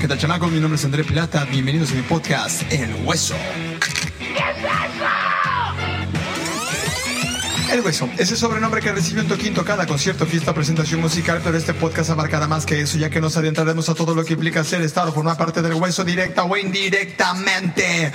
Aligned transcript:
¿Qué 0.00 0.06
tal, 0.06 0.18
chamacos? 0.18 0.52
Mi 0.52 0.60
nombre 0.60 0.76
es 0.76 0.84
André 0.84 1.04
Plata. 1.04 1.46
Bienvenidos 1.46 1.90
a 1.92 1.94
mi 1.94 2.02
podcast, 2.02 2.70
El 2.70 2.94
Hueso. 3.06 3.34
El 7.72 7.80
Hueso, 7.80 8.08
ese 8.18 8.36
sobrenombre 8.36 8.82
que 8.82 8.92
recibe 8.92 9.22
un 9.22 9.28
toquín 9.28 9.54
cada 9.54 9.86
concierto, 9.86 10.26
fiesta, 10.26 10.52
presentación 10.52 11.00
musical, 11.00 11.40
pero 11.42 11.56
este 11.56 11.72
podcast 11.72 12.10
abarcará 12.10 12.46
más 12.46 12.66
que 12.66 12.80
eso, 12.80 12.98
ya 12.98 13.08
que 13.08 13.22
nos 13.22 13.38
adentraremos 13.38 13.88
a 13.88 13.94
todo 13.94 14.14
lo 14.14 14.22
que 14.24 14.34
implica 14.34 14.62
ser, 14.64 14.82
estar 14.82 15.08
o 15.08 15.12
formar 15.12 15.38
parte 15.38 15.62
del 15.62 15.74
hueso 15.74 16.04
directa 16.04 16.44
o 16.44 16.56
indirectamente. 16.58 18.12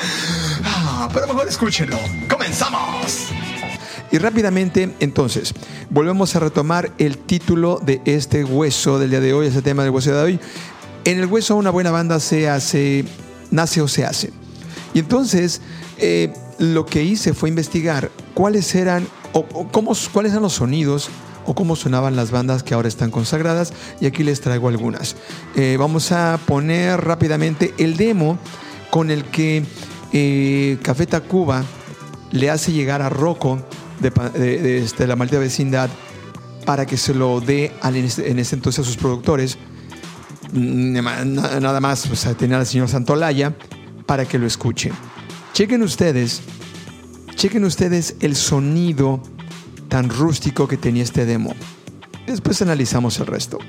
Ah, 0.63 1.09
pero 1.11 1.27
mejor 1.27 1.47
escúchenlo. 1.47 1.97
¡Comenzamos! 2.29 3.29
Y 4.11 4.19
rápidamente, 4.19 4.93
entonces, 4.99 5.53
volvemos 5.89 6.35
a 6.35 6.41
retomar 6.41 6.91
el 6.99 7.17
título 7.17 7.79
de 7.81 8.01
este 8.05 8.43
hueso 8.43 8.99
del 8.99 9.09
día 9.09 9.19
de 9.19 9.33
hoy, 9.33 9.47
ese 9.47 9.63
tema 9.63 9.83
del 9.83 9.91
hueso 9.91 10.13
de 10.13 10.21
hoy. 10.21 10.39
En 11.03 11.19
el 11.19 11.25
hueso 11.25 11.55
una 11.55 11.71
buena 11.71 11.91
banda 11.91 12.19
se 12.19 12.47
hace, 12.47 13.05
nace 13.49 13.81
o 13.81 13.87
se 13.87 14.05
hace. 14.05 14.31
Y 14.93 14.99
entonces, 14.99 15.61
eh, 15.97 16.33
lo 16.59 16.85
que 16.85 17.03
hice 17.03 17.33
fue 17.33 17.49
investigar 17.49 18.11
cuáles 18.33 18.75
eran 18.75 19.07
o, 19.33 19.45
cómo, 19.71 19.93
cuáles 20.13 20.31
eran 20.33 20.43
los 20.43 20.53
sonidos 20.53 21.09
o 21.45 21.55
cómo 21.55 21.75
sonaban 21.75 22.15
las 22.15 22.29
bandas 22.29 22.61
que 22.61 22.75
ahora 22.75 22.87
están 22.87 23.09
consagradas 23.09 23.73
y 23.99 24.05
aquí 24.05 24.23
les 24.23 24.41
traigo 24.41 24.67
algunas. 24.67 25.15
Eh, 25.55 25.75
vamos 25.79 26.11
a 26.11 26.39
poner 26.45 27.01
rápidamente 27.01 27.73
el 27.79 27.97
demo 27.97 28.37
con 28.91 29.09
el 29.09 29.23
que 29.25 29.63
eh, 30.13 30.77
Café 30.83 31.07
Tacuba 31.07 31.63
le 32.31 32.49
hace 32.51 32.73
llegar 32.73 33.01
a 33.01 33.09
Rocco 33.09 33.59
de, 33.99 34.83
este, 34.83 35.07
la 35.07 35.15
maldita 35.15 35.39
vecindad 35.39 35.89
para 36.65 36.85
que 36.85 36.97
se 36.97 37.13
lo 37.13 37.41
dé 37.41 37.71
en 37.83 38.39
ese 38.39 38.55
entonces 38.55 38.85
a 38.85 38.87
sus 38.87 38.97
productores 38.97 39.57
nada 40.53 41.79
más 41.79 42.07
pues, 42.07 42.27
tener 42.37 42.57
al 42.57 42.65
señor 42.65 42.87
Santolaya 42.87 43.55
para 44.05 44.25
que 44.25 44.37
lo 44.37 44.47
escuchen. 44.47 44.93
Chequen 45.53 45.83
ustedes, 45.83 46.41
chequen 47.35 47.63
ustedes 47.65 48.15
el 48.21 48.35
sonido 48.35 49.21
tan 49.89 50.09
rústico 50.09 50.67
que 50.67 50.77
tenía 50.77 51.03
este 51.03 51.25
demo. 51.25 51.53
Después 52.25 52.61
analizamos 52.61 53.19
el 53.19 53.27
resto. 53.27 53.59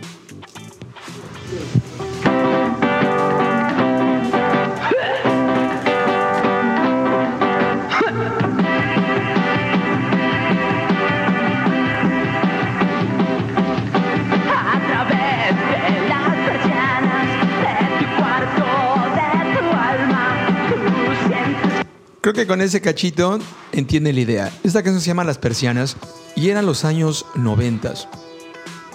Creo 22.23 22.35
que 22.35 22.47
con 22.47 22.61
ese 22.61 22.81
cachito 22.81 23.41
entiende 23.73 24.13
la 24.13 24.21
idea. 24.21 24.53
Esta 24.63 24.85
canción 24.85 25.01
se 25.01 25.09
llama 25.09 25.25
Las 25.25 25.39
Persianas 25.39 25.97
y 26.37 26.51
eran 26.51 26.67
los 26.67 26.85
años 26.85 27.27
90, 27.35 27.95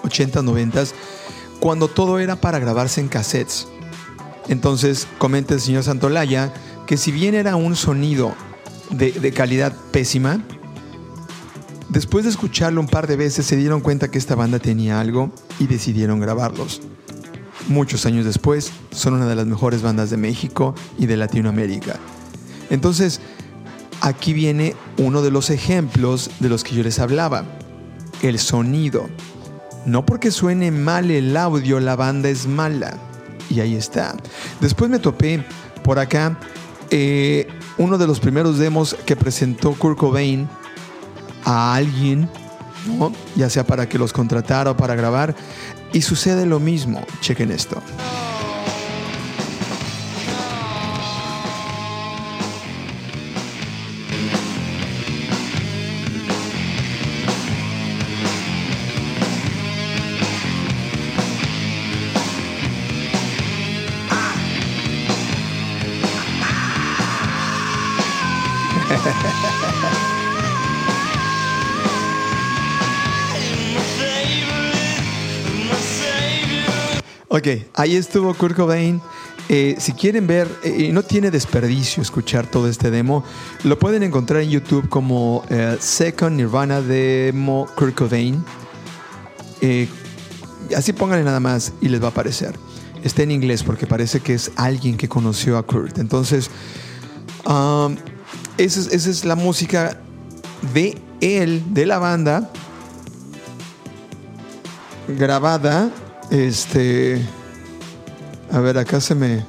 80, 0.06 0.42
90, 0.42 0.84
cuando 1.60 1.90
todo 1.90 2.20
era 2.20 2.38
para 2.38 2.60
grabarse 2.60 3.02
en 3.02 3.10
cassettes. 3.10 3.68
Entonces 4.48 5.10
comenta 5.18 5.54
el 5.54 5.60
señor 5.60 5.84
Santolaya 5.84 6.54
que 6.86 6.96
si 6.96 7.12
bien 7.12 7.36
era 7.36 7.58
un 7.58 7.76
sonido 7.76 8.34
de, 8.92 9.12
de 9.12 9.34
calidad 9.34 9.76
pésima, 9.92 10.42
después 11.90 12.24
de 12.24 12.30
escucharlo 12.30 12.80
un 12.80 12.88
par 12.88 13.08
de 13.08 13.18
veces 13.18 13.46
se 13.46 13.58
dieron 13.58 13.82
cuenta 13.82 14.10
que 14.10 14.20
esta 14.20 14.36
banda 14.36 14.60
tenía 14.60 15.02
algo 15.02 15.34
y 15.60 15.68
decidieron 15.68 16.22
grabarlos. 16.22 16.80
Muchos 17.68 18.06
años 18.06 18.24
después, 18.24 18.72
son 18.92 19.16
una 19.16 19.28
de 19.28 19.36
las 19.36 19.48
mejores 19.48 19.82
bandas 19.82 20.10
de 20.10 20.16
México 20.16 20.76
y 20.98 21.08
de 21.08 21.18
Latinoamérica. 21.18 22.00
Entonces, 22.70 23.22
aquí 24.02 24.34
viene 24.34 24.76
uno 24.98 25.22
de 25.22 25.32
los 25.32 25.50
ejemplos 25.50 26.30
de 26.40 26.50
los 26.50 26.64
que 26.64 26.76
yo 26.76 26.84
les 26.84 27.00
hablaba, 27.00 27.46
el 28.22 28.40
sonido. 28.40 29.10
No 29.86 30.06
porque 30.06 30.32
suene 30.32 30.72
mal 30.72 31.12
el 31.12 31.36
audio, 31.38 31.80
la 31.80 31.96
banda 31.96 32.30
es 32.30 32.46
mala. 32.48 32.98
Y 33.50 33.62
ahí 33.62 33.76
está. 33.76 34.16
Después 34.60 34.90
me 34.90 35.00
topé 35.00 35.44
por 35.84 36.00
acá 36.00 36.38
eh, 36.90 37.48
uno 37.78 37.98
de 37.98 38.08
los 38.08 38.20
primeros 38.20 38.58
demos 38.58 38.96
que 39.06 39.16
presentó 39.16 39.74
Kurt 39.74 39.98
Cobain 39.98 40.48
a 41.46 41.76
alguien, 41.76 42.30
ya 43.36 43.50
sea 43.50 43.66
para 43.66 43.88
que 43.88 43.98
los 43.98 44.14
contratara 44.14 44.72
o 44.72 44.78
para 44.78 44.96
grabar. 44.96 45.36
Y 45.94 46.02
sucede 46.02 46.46
lo 46.46 46.60
mismo. 46.60 47.06
Chequen 47.22 47.52
esto. 47.52 47.82
Ok, 77.38 77.48
ahí 77.76 77.96
estuvo 77.96 78.34
Kurt 78.34 78.56
Cobain. 78.56 79.00
Eh, 79.48 79.76
si 79.78 79.92
quieren 79.92 80.26
ver, 80.26 80.50
eh, 80.64 80.90
no 80.92 81.04
tiene 81.04 81.30
desperdicio 81.30 82.02
escuchar 82.02 82.48
todo 82.50 82.68
este 82.68 82.90
demo, 82.90 83.24
lo 83.64 83.78
pueden 83.78 84.02
encontrar 84.02 84.42
en 84.42 84.50
YouTube 84.50 84.90
como 84.90 85.44
eh, 85.52 85.78
Second 85.80 86.36
Nirvana 86.36 86.82
Demo 86.82 87.68
Kurt 87.76 87.94
Cobain. 87.94 88.44
así 90.76 90.94
pónganle 90.94 91.26
nada 91.26 91.40
más 91.40 91.74
y 91.80 91.90
les 91.90 92.02
va 92.02 92.08
a 92.08 92.10
aparecer. 92.10 92.56
Está 93.04 93.22
en 93.22 93.30
inglés 93.30 93.62
porque 93.62 93.86
parece 93.86 94.20
que 94.20 94.34
es 94.34 94.52
alguien 94.56 94.98
que 94.98 95.08
conoció 95.08 95.60
a 95.60 95.64
Kurt. 95.64 96.00
Entonces, 96.00 96.50
um, 97.46 97.96
es, 98.58 98.78
esa 98.78 99.10
es 99.12 99.26
la 99.26 99.36
música 99.36 100.02
de 100.74 100.98
él, 101.22 101.62
de 101.70 101.86
la 101.86 102.00
banda, 102.00 102.50
grabada 105.08 105.92
este. 106.32 107.22
A 108.52 108.60
ver, 108.60 108.78
acá 108.78 109.02
se 109.02 109.16
me. 109.16 109.46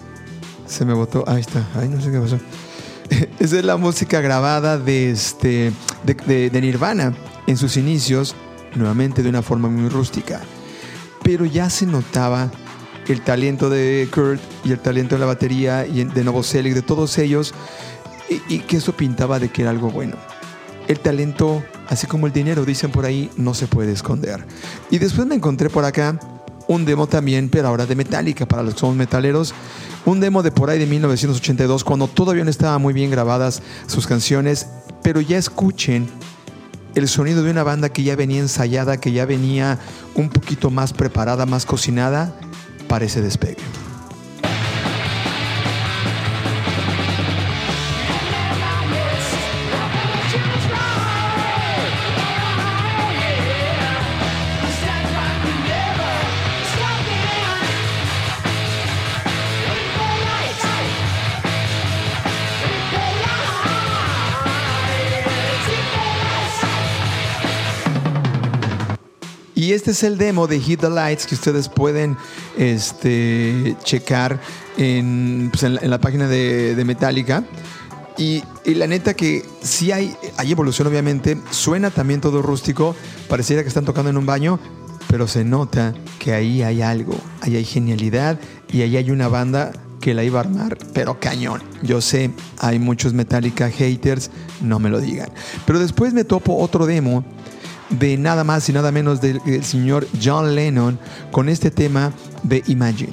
Se 0.66 0.84
me 0.84 0.92
botó. 0.92 1.24
Ahí 1.26 1.40
está. 1.40 1.66
Ay, 1.74 1.88
no 1.88 2.00
sé 2.00 2.10
qué 2.10 2.18
pasó. 2.18 2.38
Esa 3.38 3.58
es 3.58 3.64
la 3.64 3.76
música 3.76 4.20
grabada 4.20 4.78
de, 4.78 5.10
este, 5.10 5.72
de, 6.04 6.50
de, 6.50 6.60
Nirvana 6.60 7.14
en 7.46 7.56
sus 7.56 7.76
inicios, 7.76 8.34
nuevamente 8.74 9.22
de 9.22 9.28
una 9.28 9.42
forma 9.42 9.68
muy 9.68 9.88
rústica. 9.88 10.40
Pero 11.22 11.46
ya 11.46 11.70
se 11.70 11.86
notaba 11.86 12.50
el 13.06 13.22
talento 13.22 13.70
de 13.70 14.08
Kurt 14.12 14.40
y 14.64 14.72
el 14.72 14.78
talento 14.78 15.14
de 15.14 15.20
la 15.20 15.26
batería 15.26 15.86
y 15.86 16.04
de 16.04 16.24
Novoselic, 16.24 16.74
de 16.74 16.82
todos 16.82 17.16
ellos, 17.16 17.54
y, 18.28 18.56
y 18.56 18.58
que 18.60 18.76
eso 18.76 18.92
pintaba 18.92 19.38
de 19.38 19.48
que 19.48 19.62
era 19.62 19.70
algo 19.70 19.90
bueno. 19.90 20.16
El 20.86 21.00
talento, 21.00 21.62
así 21.88 22.06
como 22.06 22.26
el 22.26 22.32
dinero, 22.32 22.64
dicen 22.64 22.90
por 22.90 23.06
ahí, 23.06 23.30
no 23.36 23.54
se 23.54 23.66
puede 23.66 23.92
esconder. 23.92 24.44
Y 24.90 24.98
después 24.98 25.26
me 25.26 25.34
encontré 25.34 25.70
por 25.70 25.84
acá 25.84 26.18
un 26.68 26.84
demo 26.84 27.06
también, 27.06 27.48
pero 27.48 27.68
ahora 27.68 27.86
de 27.86 27.96
Metallica, 27.96 28.46
para 28.46 28.62
los 28.62 28.74
que 28.74 28.80
somos 28.80 28.94
metaleros. 28.94 29.54
Un 30.04 30.20
demo 30.20 30.42
de 30.42 30.52
por 30.52 30.70
ahí 30.70 30.78
de 30.78 30.86
1982, 30.86 31.82
cuando 31.82 32.06
todavía 32.06 32.44
no 32.44 32.50
estaban 32.50 32.80
muy 32.80 32.94
bien 32.94 33.10
grabadas 33.10 33.62
sus 33.86 34.06
canciones, 34.06 34.68
pero 35.02 35.20
ya 35.20 35.38
escuchen 35.38 36.08
el 36.94 37.08
sonido 37.08 37.42
de 37.42 37.50
una 37.50 37.62
banda 37.62 37.88
que 37.88 38.02
ya 38.02 38.16
venía 38.16 38.40
ensayada, 38.40 39.00
que 39.00 39.12
ya 39.12 39.24
venía 39.24 39.78
un 40.14 40.28
poquito 40.28 40.70
más 40.70 40.92
preparada, 40.92 41.46
más 41.46 41.66
cocinada 41.66 42.34
para 42.86 43.06
ese 43.06 43.20
despegue. 43.22 43.77
Este 69.88 70.06
es 70.06 70.12
el 70.12 70.18
demo 70.18 70.46
de 70.46 70.60
Hit 70.60 70.80
the 70.80 70.90
Lights 70.90 71.26
que 71.26 71.34
ustedes 71.34 71.70
pueden 71.70 72.18
este, 72.58 73.74
checar 73.84 74.38
en, 74.76 75.48
pues, 75.50 75.62
la, 75.62 75.98
página 75.98 76.28
de, 76.28 76.82
Metallica. 76.84 77.42
Y, 78.18 78.44
la 78.66 78.86
neta 78.86 79.14
que 79.14 79.46
sí 79.62 79.90
hay, 79.90 80.14
hay 80.36 80.52
evolución 80.52 80.88
obviamente, 80.88 81.38
suena 81.50 81.90
también 81.90 82.20
todo 82.20 82.42
rústico, 82.42 82.94
pareciera 83.30 83.62
que 83.62 83.68
están 83.68 83.86
tocando 83.86 84.10
en 84.10 84.18
un 84.18 84.26
baño, 84.26 84.60
pero 85.08 85.26
se 85.26 85.42
nota 85.42 85.94
que 86.18 86.34
ahí 86.34 86.62
hay 86.62 86.82
algo, 86.82 87.14
ahí 87.40 87.56
hay 87.56 87.64
genialidad 87.64 88.38
y 88.70 88.82
ahí 88.82 88.94
hay 88.98 89.10
una 89.10 89.28
banda 89.28 89.72
que 90.02 90.12
la 90.12 90.22
iba 90.22 90.38
a 90.38 90.42
armar, 90.42 90.76
pero 90.92 91.18
cañón. 91.18 91.62
Yo 91.82 92.02
sé, 92.02 92.30
hay 92.58 92.78
muchos 92.78 93.14
Metallica 93.14 93.70
haters, 93.70 94.30
no 94.60 94.78
me 94.80 94.90
lo 94.90 95.00
digan. 95.00 95.30
Pero 95.66 95.78
después 95.78 96.12
me 96.12 96.24
topo 96.24 96.58
otro 96.58 96.84
demo 96.84 97.24
de 97.90 98.16
nada 98.16 98.44
más 98.44 98.68
y 98.68 98.72
nada 98.72 98.92
menos 98.92 99.20
del, 99.20 99.40
señor 99.64 100.06
John 100.22 100.54
Lennon 100.54 100.98
con 101.30 101.48
este 101.48 101.70
tema 101.70 102.12
de 102.42 102.62
Imagine. 102.66 103.12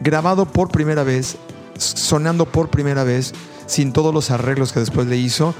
Grabado 0.00 0.46
por 0.46 0.70
primera 0.70 1.02
vez, 1.04 1.36
sonando 1.76 2.46
por 2.46 2.68
primera 2.68 3.04
vez, 3.04 3.32
sin 3.66 3.92
todos 3.92 4.12
los 4.14 4.30
arreglos 4.30 4.72
que 4.72 4.80
después 4.80 5.06
le 5.06 5.16
hizo. 5.16 5.54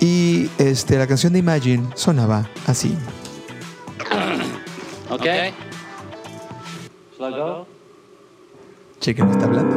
Y 0.00 0.50
este, 0.58 0.98
la 0.98 1.06
canción 1.06 1.32
de 1.32 1.38
Imagine 1.40 1.88
sonaba 1.94 2.48
así. 2.66 2.96
Ok. 5.08 5.24
Chequen, 8.98 9.30
está 9.30 9.44
hablando 9.44 9.76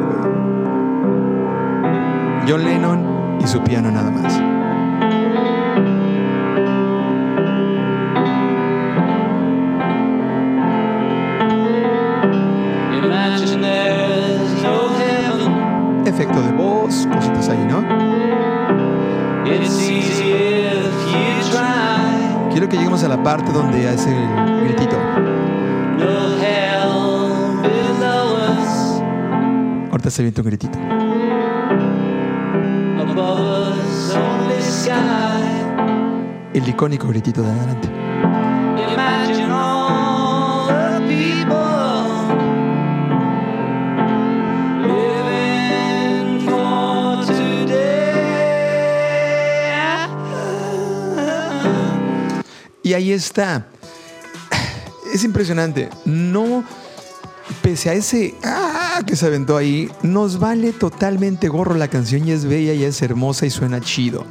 John 2.47 2.65
Lennon 2.65 3.37
y 3.39 3.47
su 3.47 3.63
piano 3.63 3.91
nada 3.91 4.09
más. 4.09 4.58
De 16.35 16.51
voz, 16.53 17.07
cositas 17.13 17.49
ahí, 17.49 17.65
¿no? 17.67 17.83
Quiero 22.51 22.69
que 22.69 22.77
lleguemos 22.77 23.03
a 23.03 23.07
la 23.09 23.21
parte 23.21 23.51
donde 23.51 23.89
hace 23.89 24.09
el 24.15 24.63
gritito. 24.65 24.95
Ahorita 29.91 30.09
se 30.09 30.23
viene 30.23 30.39
un 30.39 30.45
gritito. 30.45 30.77
El 36.53 36.67
icónico 36.67 37.07
gritito 37.07 37.41
de 37.41 37.49
adelante. 37.49 37.89
Y 52.89 52.95
ahí 52.95 53.11
está. 53.11 53.67
Es 55.13 55.23
impresionante. 55.23 55.89
No, 56.05 56.63
pese 57.61 57.91
a 57.91 57.93
ese 57.93 58.33
ah, 58.43 59.03
que 59.05 59.15
se 59.15 59.27
aventó 59.27 59.57
ahí, 59.57 59.91
nos 60.01 60.39
vale 60.39 60.73
totalmente 60.73 61.49
gorro 61.49 61.75
la 61.75 61.87
canción 61.87 62.27
y 62.27 62.31
es 62.31 62.45
bella 62.45 62.73
y 62.73 62.83
es 62.83 62.99
hermosa 63.03 63.45
y 63.45 63.51
suena 63.51 63.79
chido. 63.79 64.25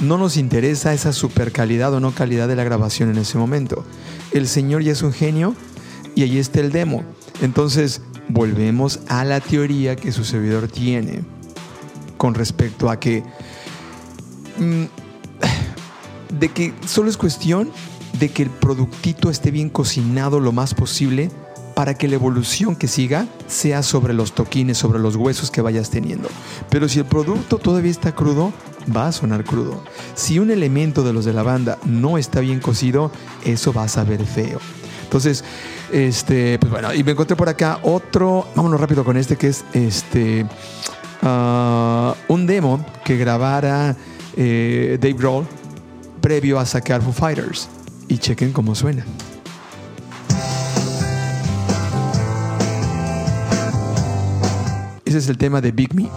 No 0.00 0.16
nos 0.16 0.38
interesa 0.38 0.94
esa 0.94 1.12
super 1.12 1.52
calidad 1.52 1.92
o 1.92 2.00
no 2.00 2.14
calidad 2.14 2.48
de 2.48 2.56
la 2.56 2.64
grabación 2.64 3.10
en 3.10 3.18
ese 3.18 3.36
momento. 3.36 3.84
El 4.32 4.48
señor 4.48 4.82
ya 4.82 4.92
es 4.92 5.02
un 5.02 5.12
genio 5.12 5.54
y 6.14 6.22
ahí 6.22 6.38
está 6.38 6.60
el 6.60 6.72
demo. 6.72 7.04
Entonces, 7.42 8.00
volvemos 8.28 9.00
a 9.08 9.26
la 9.26 9.40
teoría 9.40 9.94
que 9.94 10.10
su 10.10 10.24
servidor 10.24 10.68
tiene 10.68 11.20
con 12.16 12.32
respecto 12.32 12.88
a 12.88 12.98
que 12.98 13.22
mm, 14.56 14.84
de 16.32 16.48
que 16.48 16.74
solo 16.86 17.10
es 17.10 17.16
cuestión 17.16 17.70
de 18.18 18.30
que 18.30 18.42
el 18.42 18.50
productito 18.50 19.30
esté 19.30 19.50
bien 19.50 19.70
cocinado 19.70 20.40
lo 20.40 20.52
más 20.52 20.74
posible 20.74 21.30
para 21.74 21.94
que 21.94 22.08
la 22.08 22.16
evolución 22.16 22.76
que 22.76 22.88
siga 22.88 23.26
sea 23.46 23.82
sobre 23.82 24.12
los 24.12 24.34
toquines, 24.34 24.76
sobre 24.76 24.98
los 24.98 25.16
huesos 25.16 25.50
que 25.50 25.62
vayas 25.62 25.90
teniendo. 25.90 26.28
Pero 26.68 26.88
si 26.88 26.98
el 26.98 27.04
producto 27.06 27.58
todavía 27.58 27.90
está 27.90 28.14
crudo, 28.14 28.52
va 28.94 29.06
a 29.06 29.12
sonar 29.12 29.44
crudo. 29.44 29.82
Si 30.14 30.38
un 30.38 30.50
elemento 30.50 31.02
de 31.02 31.12
los 31.12 31.24
de 31.24 31.32
la 31.32 31.42
banda 31.42 31.78
no 31.86 32.18
está 32.18 32.40
bien 32.40 32.60
cocido, 32.60 33.10
eso 33.44 33.72
va 33.72 33.84
a 33.84 33.88
saber 33.88 34.24
feo. 34.26 34.58
Entonces, 35.04 35.42
este, 35.92 36.58
pues 36.58 36.70
bueno, 36.70 36.92
y 36.94 37.02
me 37.02 37.12
encontré 37.12 37.34
por 37.34 37.48
acá 37.48 37.80
otro, 37.82 38.46
vámonos 38.54 38.80
rápido 38.80 39.04
con 39.04 39.16
este 39.16 39.36
que 39.36 39.48
es 39.48 39.64
este, 39.72 40.46
ah, 41.22 42.14
un 42.28 42.46
demo 42.46 42.84
que 43.04 43.16
grabara 43.16 43.96
eh, 44.36 44.98
Dave 45.00 45.14
Grohl 45.14 45.46
previo 46.30 46.60
a 46.60 46.64
sacar 46.64 47.02
Foo 47.02 47.12
Fighters 47.12 47.68
y 48.06 48.16
chequen 48.16 48.52
cómo 48.52 48.76
suena. 48.76 49.04
Ese 55.04 55.18
es 55.18 55.28
el 55.28 55.36
tema 55.36 55.60
de 55.60 55.72
Big 55.72 55.92
Me. 55.92 56.08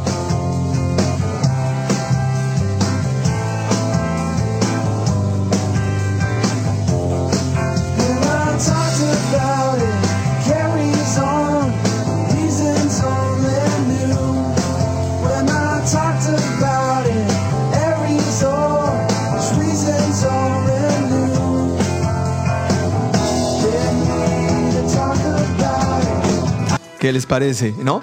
¿Qué 27.03 27.11
les 27.11 27.25
parece? 27.25 27.75
¿No? 27.83 27.99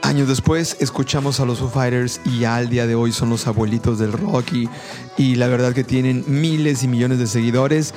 Años 0.00 0.26
después 0.26 0.78
escuchamos 0.80 1.38
a 1.38 1.44
los 1.44 1.58
Foo 1.58 1.68
Fighters 1.68 2.22
y 2.24 2.44
al 2.44 2.70
día 2.70 2.86
de 2.86 2.94
hoy 2.94 3.12
son 3.12 3.28
los 3.28 3.46
abuelitos 3.46 3.98
del 3.98 4.12
rock 4.12 4.54
y, 4.54 4.70
y 5.18 5.34
la 5.34 5.48
verdad 5.48 5.74
que 5.74 5.84
tienen 5.84 6.24
miles 6.26 6.82
y 6.82 6.88
millones 6.88 7.18
de 7.18 7.26
seguidores. 7.26 7.92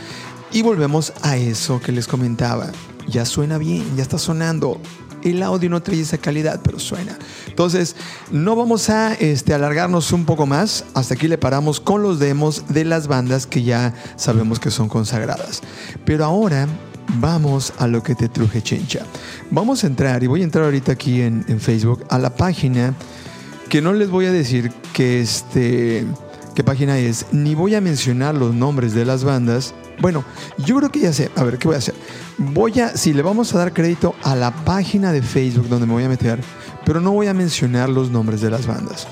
Y 0.51 0.61
volvemos 0.61 1.13
a 1.21 1.38
eso 1.38 1.79
que 1.79 1.94
les 1.94 2.07
comentaba. 2.07 2.69
Ya 3.07 3.25
suena 3.25 3.57
bien, 3.57 3.95
ya 3.95 4.03
está 4.03 4.17
sonando. 4.17 4.77
El 5.23 5.41
audio 5.41 5.69
no 5.69 5.81
trae 5.81 6.01
esa 6.01 6.17
calidad, 6.17 6.59
pero 6.61 6.79
suena. 6.79 7.17
Entonces, 7.47 7.95
no 8.29 8.57
vamos 8.57 8.89
a 8.89 9.13
este, 9.13 9.53
alargarnos 9.53 10.11
un 10.11 10.25
poco 10.25 10.45
más. 10.45 10.83
Hasta 10.95 11.13
aquí 11.13 11.29
le 11.29 11.38
paramos 11.38 11.79
con 11.79 12.03
los 12.03 12.19
demos 12.19 12.65
de 12.67 12.83
las 12.83 13.07
bandas 13.07 13.47
que 13.47 13.63
ya 13.63 13.94
sabemos 14.17 14.59
que 14.59 14.69
son 14.69 14.89
consagradas. 14.89 15.61
Pero 16.03 16.25
ahora 16.25 16.67
vamos 17.15 17.73
a 17.77 17.88
lo 17.88 18.03
que 18.03 18.15
te 18.15 18.29
truje 18.29 18.61
chincha. 18.61 19.05
Vamos 19.51 19.83
a 19.83 19.88
entrar, 19.88 20.23
y 20.23 20.27
voy 20.27 20.41
a 20.41 20.44
entrar 20.44 20.65
ahorita 20.65 20.91
aquí 20.94 21.21
en, 21.21 21.44
Facebook, 21.59 22.05
a 22.09 22.19
la 22.19 22.35
página 22.35 22.94
que 23.69 23.81
no 23.81 23.94
les 23.94 24.09
voy 24.09 24.25
a 24.25 24.31
decir 24.31 24.71
que 24.94 25.21
este, 25.21 26.06
qué 26.56 26.63
página 26.63 26.97
es, 26.97 27.28
ni 27.31 27.56
voy 27.56 27.75
a 27.75 27.81
mencionar 27.81 28.35
los 28.35 28.54
nombres 28.54 28.94
de 28.94 29.06
las 29.06 29.23
bandas. 29.23 29.73
Bueno, 29.99 30.23
yo 30.57 30.78
creo 30.78 30.92
que 30.92 30.99
ya 30.99 31.13
sé. 31.13 31.31
A 31.35 31.44
ver, 31.44 31.57
¿qué 31.57 31.68
voy 31.68 31.75
a 31.75 31.80
hacer? 31.80 31.95
Voy 32.37 32.80
a, 32.80 32.95
si 32.95 33.13
le 33.13 33.21
vamos 33.21 33.54
a 33.54 33.59
dar 33.59 33.73
crédito 33.73 34.16
a 34.23 34.35
la 34.35 34.51
página 34.51 35.11
de 35.11 35.21
Facebook 35.21 35.69
donde 35.69 35.87
me 35.87 35.94
voy 35.94 36.04
a 36.04 36.09
meter, 36.09 36.39
pero 36.85 36.99
no 36.99 37.11
voy 37.11 37.28
a 37.28 37.33
mencionar 37.33 37.89
los 37.89 38.09
nombres 38.09 38.42
de 38.42 38.49
las 38.49 38.68
bandas 38.68 39.07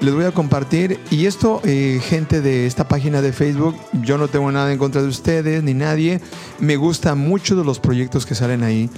les 0.00 0.14
voy 0.14 0.24
a 0.24 0.32
compartir. 0.32 1.00
Y 1.10 1.26
esto, 1.26 1.60
eh, 1.64 2.00
gente 2.02 2.40
de 2.40 2.66
esta 2.66 2.88
página 2.88 3.22
de 3.22 3.32
Facebook, 3.32 3.76
yo 4.02 4.18
no 4.18 4.28
tengo 4.28 4.50
nada 4.52 4.72
en 4.72 4.78
contra 4.78 5.02
de 5.02 5.08
ustedes 5.08 5.62
ni 5.62 5.74
nadie. 5.74 6.20
Me 6.58 6.76
gusta 6.76 7.14
mucho 7.14 7.56
de 7.56 7.64
los 7.64 7.80
proyectos 7.80 8.26
que 8.26 8.34
salen 8.34 8.62
ahí. 8.62 8.90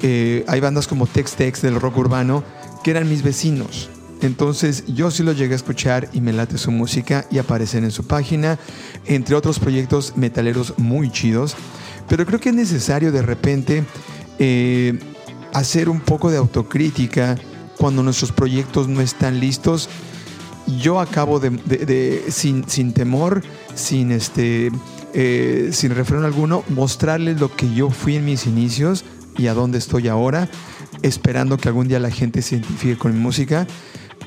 Eh, 0.00 0.44
hay 0.46 0.60
bandas 0.60 0.86
como 0.86 1.06
Tex 1.06 1.34
Tex 1.34 1.62
del 1.62 1.80
rock 1.80 1.98
urbano 1.98 2.44
que 2.82 2.92
eran 2.92 3.08
mis 3.08 3.22
vecinos. 3.22 3.90
Entonces 4.20 4.84
yo 4.86 5.10
sí 5.10 5.22
los 5.22 5.38
llegué 5.38 5.52
a 5.52 5.56
escuchar 5.56 6.08
y 6.12 6.20
me 6.20 6.32
late 6.32 6.58
su 6.58 6.72
música 6.72 7.24
y 7.30 7.38
aparecen 7.38 7.84
en 7.84 7.92
su 7.92 8.04
página, 8.06 8.58
entre 9.06 9.36
otros 9.36 9.60
proyectos 9.60 10.16
metaleros 10.16 10.74
muy 10.76 11.10
chidos. 11.10 11.54
Pero 12.08 12.26
creo 12.26 12.40
que 12.40 12.48
es 12.48 12.54
necesario 12.54 13.12
de 13.12 13.22
repente 13.22 13.84
eh, 14.38 14.98
hacer 15.52 15.88
un 15.88 16.00
poco 16.00 16.30
de 16.30 16.38
autocrítica 16.38 17.36
cuando 17.76 18.02
nuestros 18.02 18.32
proyectos 18.32 18.88
no 18.88 19.00
están 19.00 19.38
listos 19.38 19.88
yo 20.76 21.00
acabo 21.00 21.40
de, 21.40 22.24
sin, 22.28 22.68
sin, 22.68 22.92
temor, 22.92 23.42
sin, 23.74 24.12
este, 24.12 24.70
eh, 25.14 25.70
sin 25.72 25.94
refreno 25.94 26.26
alguno, 26.26 26.64
mostrarles 26.68 27.40
lo 27.40 27.54
que 27.54 27.72
yo 27.72 27.90
fui 27.90 28.16
en 28.16 28.24
mis 28.24 28.46
inicios 28.46 29.04
y 29.36 29.46
a 29.46 29.54
dónde 29.54 29.78
estoy 29.78 30.08
ahora, 30.08 30.48
esperando 31.02 31.56
que 31.56 31.68
algún 31.68 31.88
día 31.88 31.98
la 31.98 32.10
gente 32.10 32.42
se 32.42 32.56
identifique 32.56 32.98
con 32.98 33.12
mi 33.14 33.20
música. 33.20 33.66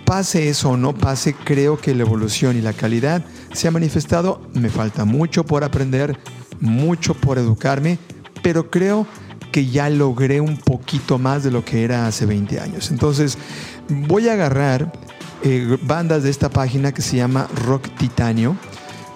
Pase 0.05 0.49
eso 0.49 0.71
o 0.71 0.77
no 0.77 0.93
pase, 0.93 1.33
creo 1.33 1.77
que 1.77 1.93
la 1.93 2.01
evolución 2.01 2.57
y 2.57 2.61
la 2.61 2.73
calidad 2.73 3.23
se 3.53 3.67
ha 3.67 3.71
manifestado. 3.71 4.41
Me 4.53 4.69
falta 4.69 5.05
mucho 5.05 5.45
por 5.45 5.63
aprender, 5.63 6.17
mucho 6.59 7.13
por 7.13 7.37
educarme, 7.37 7.99
pero 8.41 8.69
creo 8.69 9.05
que 9.51 9.67
ya 9.67 9.89
logré 9.89 10.41
un 10.41 10.57
poquito 10.57 11.19
más 11.19 11.43
de 11.43 11.51
lo 11.51 11.63
que 11.63 11.83
era 11.83 12.07
hace 12.07 12.25
20 12.25 12.59
años. 12.59 12.89
Entonces, 12.89 13.37
voy 13.89 14.29
a 14.29 14.33
agarrar 14.33 14.91
eh, 15.43 15.77
bandas 15.81 16.23
de 16.23 16.29
esta 16.29 16.49
página 16.49 16.91
que 16.91 17.01
se 17.01 17.17
llama 17.17 17.47
Rock 17.65 17.89
Titanio. 17.97 18.55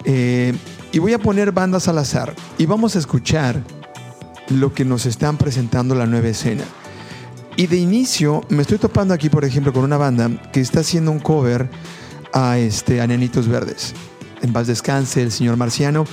Eh, 0.04 0.54
y 0.92 0.98
voy 0.98 1.12
a 1.12 1.18
poner 1.18 1.52
bandas 1.52 1.88
al 1.88 1.98
azar 1.98 2.34
y 2.58 2.66
vamos 2.66 2.96
a 2.96 2.98
escuchar 2.98 3.62
lo 4.48 4.72
que 4.72 4.84
nos 4.84 5.06
están 5.06 5.36
presentando 5.36 5.94
la 5.94 6.06
nueva 6.06 6.28
escena. 6.28 6.64
Y 7.56 7.66
de 7.66 7.76
inicio 7.76 8.44
me 8.48 8.62
estoy 8.62 8.78
topando 8.78 9.14
aquí, 9.14 9.28
por 9.28 9.44
ejemplo, 9.44 9.72
con 9.72 9.84
una 9.84 9.96
banda 9.96 10.30
que 10.52 10.60
está 10.60 10.80
haciendo 10.80 11.10
un 11.10 11.20
cover 11.20 11.68
a, 12.32 12.58
este, 12.58 13.00
a 13.00 13.06
Verdes. 13.06 13.94
En 14.42 14.52
paz 14.52 14.66
descanse, 14.66 15.22
el 15.22 15.32
señor 15.32 15.56
Marciano. 15.56 16.04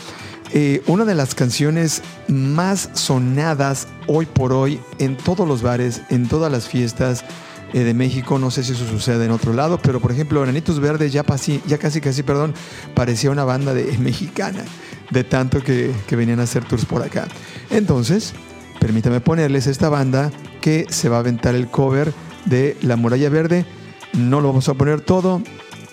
Eh, 0.53 0.83
una 0.87 1.03
de 1.03 1.15
las 1.15 1.33
canciones 1.33 2.01
más 2.27 2.89
sonadas 2.93 3.87
hoy 4.07 4.25
por 4.25 4.53
hoy 4.53 4.79
en 4.99 5.17
todos 5.17 5.47
los 5.47 5.61
bares, 5.61 6.01
en 6.09 6.27
todas 6.27 6.51
las 6.51 6.67
fiestas 6.67 7.25
eh, 7.73 7.83
de 7.83 7.93
México. 7.93 8.39
No 8.39 8.51
sé 8.51 8.63
si 8.63 8.73
eso 8.73 8.87
sucede 8.87 9.25
en 9.25 9.31
otro 9.31 9.53
lado, 9.53 9.79
pero 9.81 9.99
por 9.99 10.11
ejemplo, 10.11 10.45
Nenitos 10.45 10.79
Verdes 10.79 11.11
ya, 11.11 11.23
ya 11.65 11.77
casi, 11.77 12.01
casi, 12.01 12.23
perdón, 12.23 12.53
parecía 12.93 13.31
una 13.31 13.43
banda 13.43 13.73
de 13.73 13.97
mexicana, 13.97 14.63
de 15.09 15.23
tanto 15.23 15.61
que, 15.61 15.91
que 16.07 16.15
venían 16.15 16.39
a 16.39 16.43
hacer 16.43 16.65
tours 16.65 16.85
por 16.85 17.01
acá. 17.01 17.27
Entonces, 17.69 18.33
permítame 18.79 19.19
ponerles 19.19 19.67
esta 19.67 19.89
banda 19.89 20.31
que 20.61 20.85
se 20.89 21.09
va 21.09 21.17
a 21.17 21.19
aventar 21.19 21.55
el 21.55 21.67
cover 21.67 22.13
de 22.45 22.77
La 22.81 22.95
Muralla 22.95 23.29
Verde. 23.29 23.65
No 24.13 24.41
lo 24.41 24.49
vamos 24.49 24.69
a 24.69 24.73
poner 24.73 25.01
todo. 25.01 25.41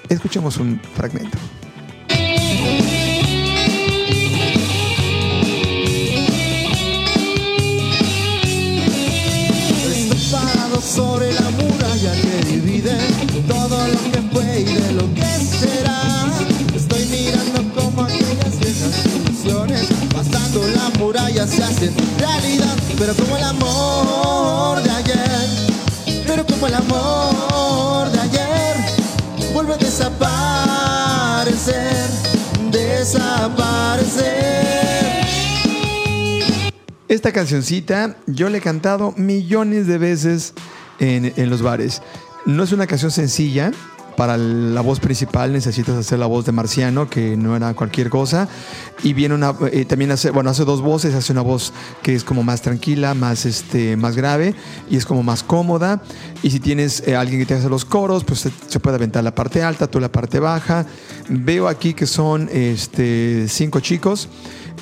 Escuchemos 0.08 0.58
un 0.58 0.80
fragmento. 0.94 1.38
Sobre 10.90 11.32
la 11.32 11.48
muralla 11.50 12.12
que 12.20 12.44
divide 12.46 12.98
todo 13.46 13.86
lo 13.86 13.98
que 14.10 14.20
fue 14.32 14.60
y 14.60 14.64
de 14.64 14.92
lo 14.92 15.14
que 15.14 15.22
será. 15.22 16.26
Estoy 16.74 17.06
mirando 17.06 17.62
como 17.74 18.02
aquellas 18.02 18.58
viejas 18.58 19.06
ilusiones, 19.06 19.86
pasando 20.12 20.66
la 20.66 20.90
muralla 20.98 21.46
se 21.46 21.62
hacen 21.62 21.94
realidad, 22.18 22.76
pero 22.98 23.14
como 23.14 23.36
el 23.36 23.44
amor 23.44 24.82
de 24.82 24.90
ayer, 24.90 25.48
pero 26.26 26.44
como 26.44 26.66
el 26.66 26.74
amor 26.74 28.10
de 28.10 28.18
ayer, 28.18 28.76
vuelve 29.52 29.74
a 29.74 29.76
desaparecer, 29.76 30.50
desaparecer. 32.72 34.40
Esta 37.06 37.32
cancioncita 37.32 38.16
yo 38.26 38.48
le 38.48 38.58
he 38.58 38.60
cantado 38.60 39.14
millones 39.16 39.86
de 39.86 39.98
veces 39.98 40.54
en, 41.00 41.50
los 41.50 41.62
bares. 41.62 42.02
No 42.46 42.62
es 42.62 42.72
una 42.72 42.86
canción 42.86 43.10
sencilla, 43.10 43.72
para 44.16 44.36
la 44.36 44.82
voz 44.82 45.00
principal 45.00 45.50
necesitas 45.52 45.96
hacer 45.96 46.18
la 46.18 46.26
voz 46.26 46.44
de 46.44 46.52
Marciano, 46.52 47.08
que 47.08 47.38
no 47.38 47.56
era 47.56 47.72
cualquier 47.72 48.10
cosa. 48.10 48.48
Y 49.02 49.14
viene 49.14 49.34
una, 49.34 49.54
eh, 49.72 49.86
también 49.86 50.10
hace, 50.10 50.30
bueno, 50.30 50.50
hace 50.50 50.66
dos 50.66 50.82
voces, 50.82 51.14
hace 51.14 51.32
una 51.32 51.40
voz 51.40 51.72
que 52.02 52.14
es 52.14 52.22
como 52.22 52.42
más 52.42 52.60
tranquila, 52.60 53.14
más, 53.14 53.46
este, 53.46 53.96
más 53.96 54.16
grave 54.16 54.54
y 54.90 54.98
es 54.98 55.06
como 55.06 55.22
más 55.22 55.42
cómoda. 55.42 56.02
Y 56.42 56.50
si 56.50 56.60
tienes 56.60 57.02
eh, 57.06 57.16
alguien 57.16 57.40
que 57.40 57.46
te 57.46 57.54
hace 57.54 57.70
los 57.70 57.86
coros, 57.86 58.24
pues 58.24 58.40
se, 58.40 58.80
puede 58.80 58.96
aventar 58.96 59.24
la 59.24 59.34
parte 59.34 59.62
alta, 59.62 59.86
tú 59.86 60.00
la 60.00 60.12
parte 60.12 60.38
baja. 60.38 60.84
Veo 61.30 61.66
aquí 61.66 61.94
que 61.94 62.06
son 62.06 62.50
este, 62.52 63.46
cinco 63.48 63.80
chicos. 63.80 64.28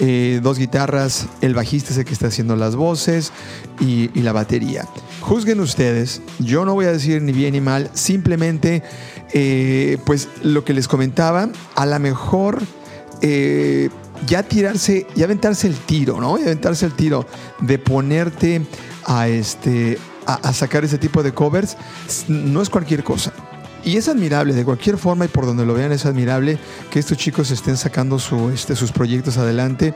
Eh, 0.00 0.38
dos 0.42 0.58
guitarras, 0.58 1.26
el 1.40 1.54
bajista 1.54 1.90
es 1.90 1.98
el 1.98 2.04
que 2.04 2.12
está 2.12 2.28
haciendo 2.28 2.54
las 2.54 2.76
voces 2.76 3.32
y, 3.80 4.08
la 4.20 4.32
batería. 4.32 4.86
Juzguen 5.20 5.60
ustedes, 5.60 6.22
yo 6.38 6.64
no 6.64 6.74
voy 6.74 6.86
a 6.86 6.92
decir 6.92 7.20
ni 7.20 7.32
bien 7.32 7.54
ni 7.54 7.60
mal, 7.60 7.90
simplemente 7.94 8.82
eh, 9.32 9.98
pues 10.06 10.28
lo 10.42 10.64
que 10.64 10.72
les 10.72 10.86
comentaba, 10.86 11.48
a 11.74 11.86
lo 11.86 11.98
mejor 11.98 12.62
eh, 13.22 13.90
ya 14.26 14.44
tirarse, 14.44 15.06
ya 15.16 15.24
aventarse 15.24 15.66
el 15.66 15.74
tiro, 15.74 16.20
¿no? 16.20 16.38
Ya 16.38 16.44
aventarse 16.44 16.86
el 16.86 16.92
tiro 16.92 17.26
de 17.60 17.78
ponerte 17.78 18.62
a 19.04 19.28
este 19.28 19.98
a 20.26 20.52
sacar 20.52 20.84
ese 20.84 20.98
tipo 20.98 21.22
de 21.22 21.32
covers 21.32 21.78
no 22.28 22.60
es 22.60 22.68
cualquier 22.68 23.02
cosa. 23.02 23.32
Y 23.88 23.96
es 23.96 24.06
admirable, 24.06 24.52
de 24.52 24.66
cualquier 24.66 24.98
forma 24.98 25.24
y 25.24 25.28
por 25.28 25.46
donde 25.46 25.64
lo 25.64 25.72
vean, 25.72 25.92
es 25.92 26.04
admirable 26.04 26.58
que 26.90 26.98
estos 26.98 27.16
chicos 27.16 27.50
estén 27.50 27.78
sacando 27.78 28.18
su, 28.18 28.50
este, 28.50 28.76
sus 28.76 28.92
proyectos 28.92 29.38
adelante 29.38 29.94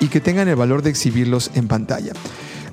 y 0.00 0.08
que 0.08 0.18
tengan 0.18 0.48
el 0.48 0.56
valor 0.56 0.80
de 0.80 0.88
exhibirlos 0.88 1.50
en 1.52 1.68
pantalla. 1.68 2.14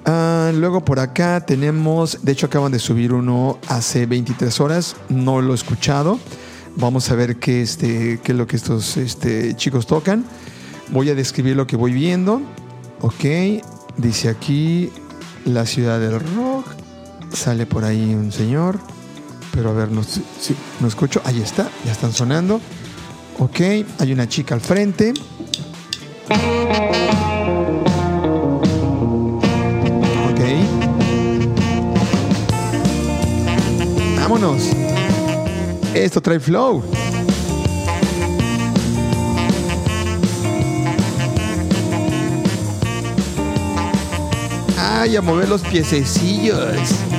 Ah, 0.06 0.50
luego 0.56 0.86
por 0.86 1.02
acá 1.02 1.46
tenemos, 1.46 2.20
de 2.24 2.32
hecho 2.32 2.46
acaban 2.46 2.72
de 2.72 2.80
subir 2.80 3.12
uno 3.12 3.60
hace 3.68 4.06
23 4.06 4.62
horas, 4.62 4.96
no 5.10 5.42
lo 5.42 5.52
he 5.52 5.56
escuchado. 5.56 6.18
Vamos 6.78 7.12
a 7.12 7.16
ver 7.16 7.36
qué, 7.36 7.62
este, 7.62 8.22
qué 8.24 8.32
es 8.32 8.38
lo 8.38 8.48
que 8.48 8.56
estos 8.56 8.96
este, 8.96 9.54
chicos 9.58 9.86
tocan. 9.86 10.24
Voy 10.94 11.10
a 11.10 11.16
describir 11.16 11.58
lo 11.58 11.68
que 11.68 11.76
voy 11.76 11.92
viendo. 11.92 12.42
Ok, 13.02 13.26
dice 13.98 14.30
aquí 14.30 14.90
la 15.44 15.66
ciudad 15.66 16.00
del 16.00 16.14
rock. 16.14 16.66
Sale 17.34 17.66
por 17.66 17.84
ahí 17.84 18.16
un 18.16 18.32
señor. 18.32 18.80
Pero 19.54 19.70
a 19.70 19.74
ver, 19.74 19.92
no, 19.92 20.02
no 20.80 20.88
escucho. 20.88 21.22
Ahí 21.26 21.42
está, 21.42 21.70
ya 21.86 21.92
están 21.92 22.14
sonando. 22.14 22.62
Ok, 23.40 23.60
hay 24.00 24.14
una 24.14 24.28
chica 24.28 24.56
al 24.56 24.62
frente. 24.62 25.14
Ok. 30.30 30.42
Vámonos. 34.20 34.64
Esto 35.94 36.22
trae 36.22 36.40
flow. 36.40 36.84
Ay, 44.78 45.16
a 45.16 45.22
mover 45.22 45.50
los 45.50 45.62
piececillos. 45.62 47.11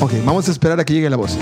Ok, 0.00 0.12
vamos 0.24 0.48
a 0.48 0.50
esperar 0.50 0.80
a 0.80 0.84
que 0.84 0.94
llegue 0.94 1.10
la 1.10 1.16
voz. 1.16 1.36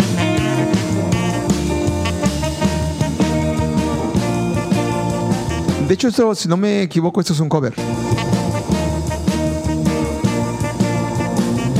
De 5.86 5.94
hecho, 5.94 6.08
esto, 6.08 6.34
si 6.34 6.48
no 6.48 6.56
me 6.56 6.82
equivoco, 6.82 7.20
esto 7.20 7.32
es 7.32 7.40
un 7.40 7.48
cover. 7.48 7.72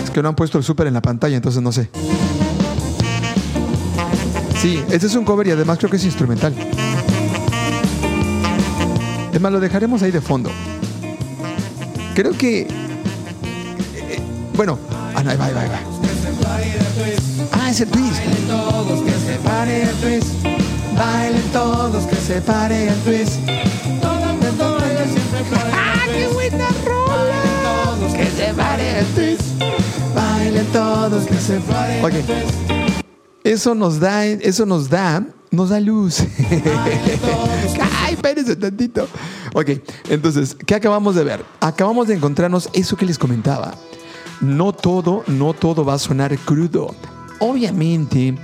Es 0.03 0.11
que 0.11 0.23
no 0.23 0.29
han 0.29 0.37
puesto 0.37 0.57
el 0.57 0.65
super 0.65 0.87
en 0.87 0.95
la 0.95 1.03
pantalla, 1.03 1.37
entonces 1.37 1.61
no 1.61 1.73
sé. 1.73 1.91
Sí, 4.63 4.83
este 4.89 5.09
es 5.09 5.15
un 5.17 5.25
cover 5.25 5.49
y 5.49 5.51
además 5.51 5.79
creo 5.79 5.91
que 5.91 5.97
es 5.97 6.05
instrumental. 6.05 6.55
Es 9.33 9.41
más, 9.41 9.53
lo 9.53 9.61
dejaremos 9.61 10.03
ahí 10.03 10.13
de 10.13 10.21
fondo. 10.21 10.51
Creo 12.15 12.33
que... 12.33 12.61
Eh, 12.61 12.69
eh, 13.95 14.21
bueno, 14.57 14.79
ah, 15.15 15.23
no, 15.23 15.31
ahí 15.31 15.37
va, 15.37 15.47
ahí 15.47 15.55
va, 15.55 15.61
ahí 15.61 15.69
va. 15.69 15.88
Ah, 17.53 17.71
es 17.71 17.81
el 17.81 17.89
twist. 17.89 18.19
Bailen 18.19 18.47
todos 18.49 19.03
que 19.03 19.13
se 19.13 19.39
pare 19.45 19.83
el 19.83 19.95
twist. 19.97 20.29
Bailen 20.97 21.53
todos 21.53 22.05
que 22.07 22.17
se 22.17 22.41
pare 22.41 22.89
el 22.89 22.95
twist. 23.01 23.41
Todos, 24.01 24.57
todos, 24.59 24.83
siempre 24.83 25.59
¡Ah, 25.73 26.05
qué 26.07 26.29
buena 26.29 26.69
rola! 26.85 27.43
todos 27.85 28.15
que 28.15 28.27
se 28.27 28.55
pare 28.55 29.01
el 29.01 29.07
twist. 29.07 29.43
Bailen 30.15 30.67
todos 30.67 31.25
que 31.25 31.37
se 31.37 31.61
pare 31.61 32.01
el 32.01 32.25
twist. 32.25 32.55
Eso 33.45 33.75
nos 33.75 34.01
da, 34.01 34.27
eso 34.27 34.67
nos 34.67 34.89
da, 34.89 35.25
nos 35.51 35.71
da 35.71 35.81
luz. 35.81 36.21
Ay, 38.05 38.15
espérense 38.15 38.57
tantito. 38.57 39.09
Ok, 39.55 39.71
entonces, 40.11 40.57
¿qué 40.67 40.75
acabamos 40.75 41.15
de 41.15 41.25
ver? 41.25 41.45
Acabamos 41.61 42.09
de 42.09 42.15
encontrarnos 42.15 42.69
eso 42.73 42.97
que 42.97 43.07
les 43.07 43.19
comentaba 43.19 43.75
no 44.41 44.73
todo, 44.73 45.25
no 45.27 45.53
todo 45.53 45.85
va 45.85 45.95
a 45.95 45.99
sonar 45.99 46.37
crudo. 46.39 46.95
Obviamente, 47.41 48.37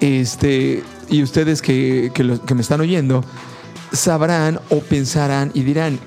este, 0.00 0.82
y 1.08 1.22
ustedes 1.22 1.62
que, 1.62 2.10
que, 2.14 2.54
me 2.54 2.60
están 2.60 2.80
oyendo, 2.80 3.24
sabrán 3.92 4.60
o 4.70 4.80
pensarán 4.80 5.50
y 5.54 5.62
dirán, 5.62 5.98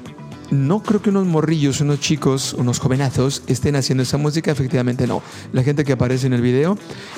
no 0.52 0.82
creo 0.82 1.02
que 1.02 1.10
unos 1.10 1.26
morrillos, 1.26 1.82
unos 1.82 2.00
chicos, 2.00 2.54
unos 2.54 2.80
jovenazos 2.80 3.44
estén 3.48 3.76
haciendo 3.76 4.04
esa 4.04 4.18
música. 4.18 4.52
Efectivamente, 4.52 5.06
no. 5.06 5.22
La 5.54 5.64
gente 5.64 5.84
que 5.84 5.94
aparece 5.94 6.28
en 6.28 6.34
el 6.34 6.42
video 6.42 6.78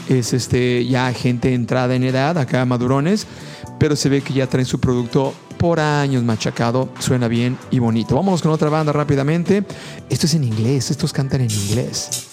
es 0.09 0.33
este, 0.33 0.85
ya 0.85 1.11
gente 1.13 1.53
entrada 1.53 1.95
en 1.95 2.03
edad, 2.03 2.37
acá 2.37 2.65
madurones, 2.65 3.27
pero 3.79 3.95
se 3.95 4.09
ve 4.09 4.21
que 4.21 4.33
ya 4.33 4.47
traen 4.47 4.65
su 4.65 4.79
producto 4.79 5.33
por 5.57 5.79
años 5.79 6.23
machacado, 6.23 6.89
suena 6.99 7.27
bien 7.27 7.57
y 7.69 7.79
bonito. 7.79 8.15
Vamos 8.15 8.41
con 8.41 8.51
otra 8.51 8.69
banda 8.69 8.91
rápidamente. 8.91 9.63
Esto 10.09 10.25
es 10.25 10.33
en 10.33 10.43
inglés, 10.43 10.91
estos 10.91 11.13
cantan 11.13 11.41
en 11.41 11.51
inglés. 11.51 12.30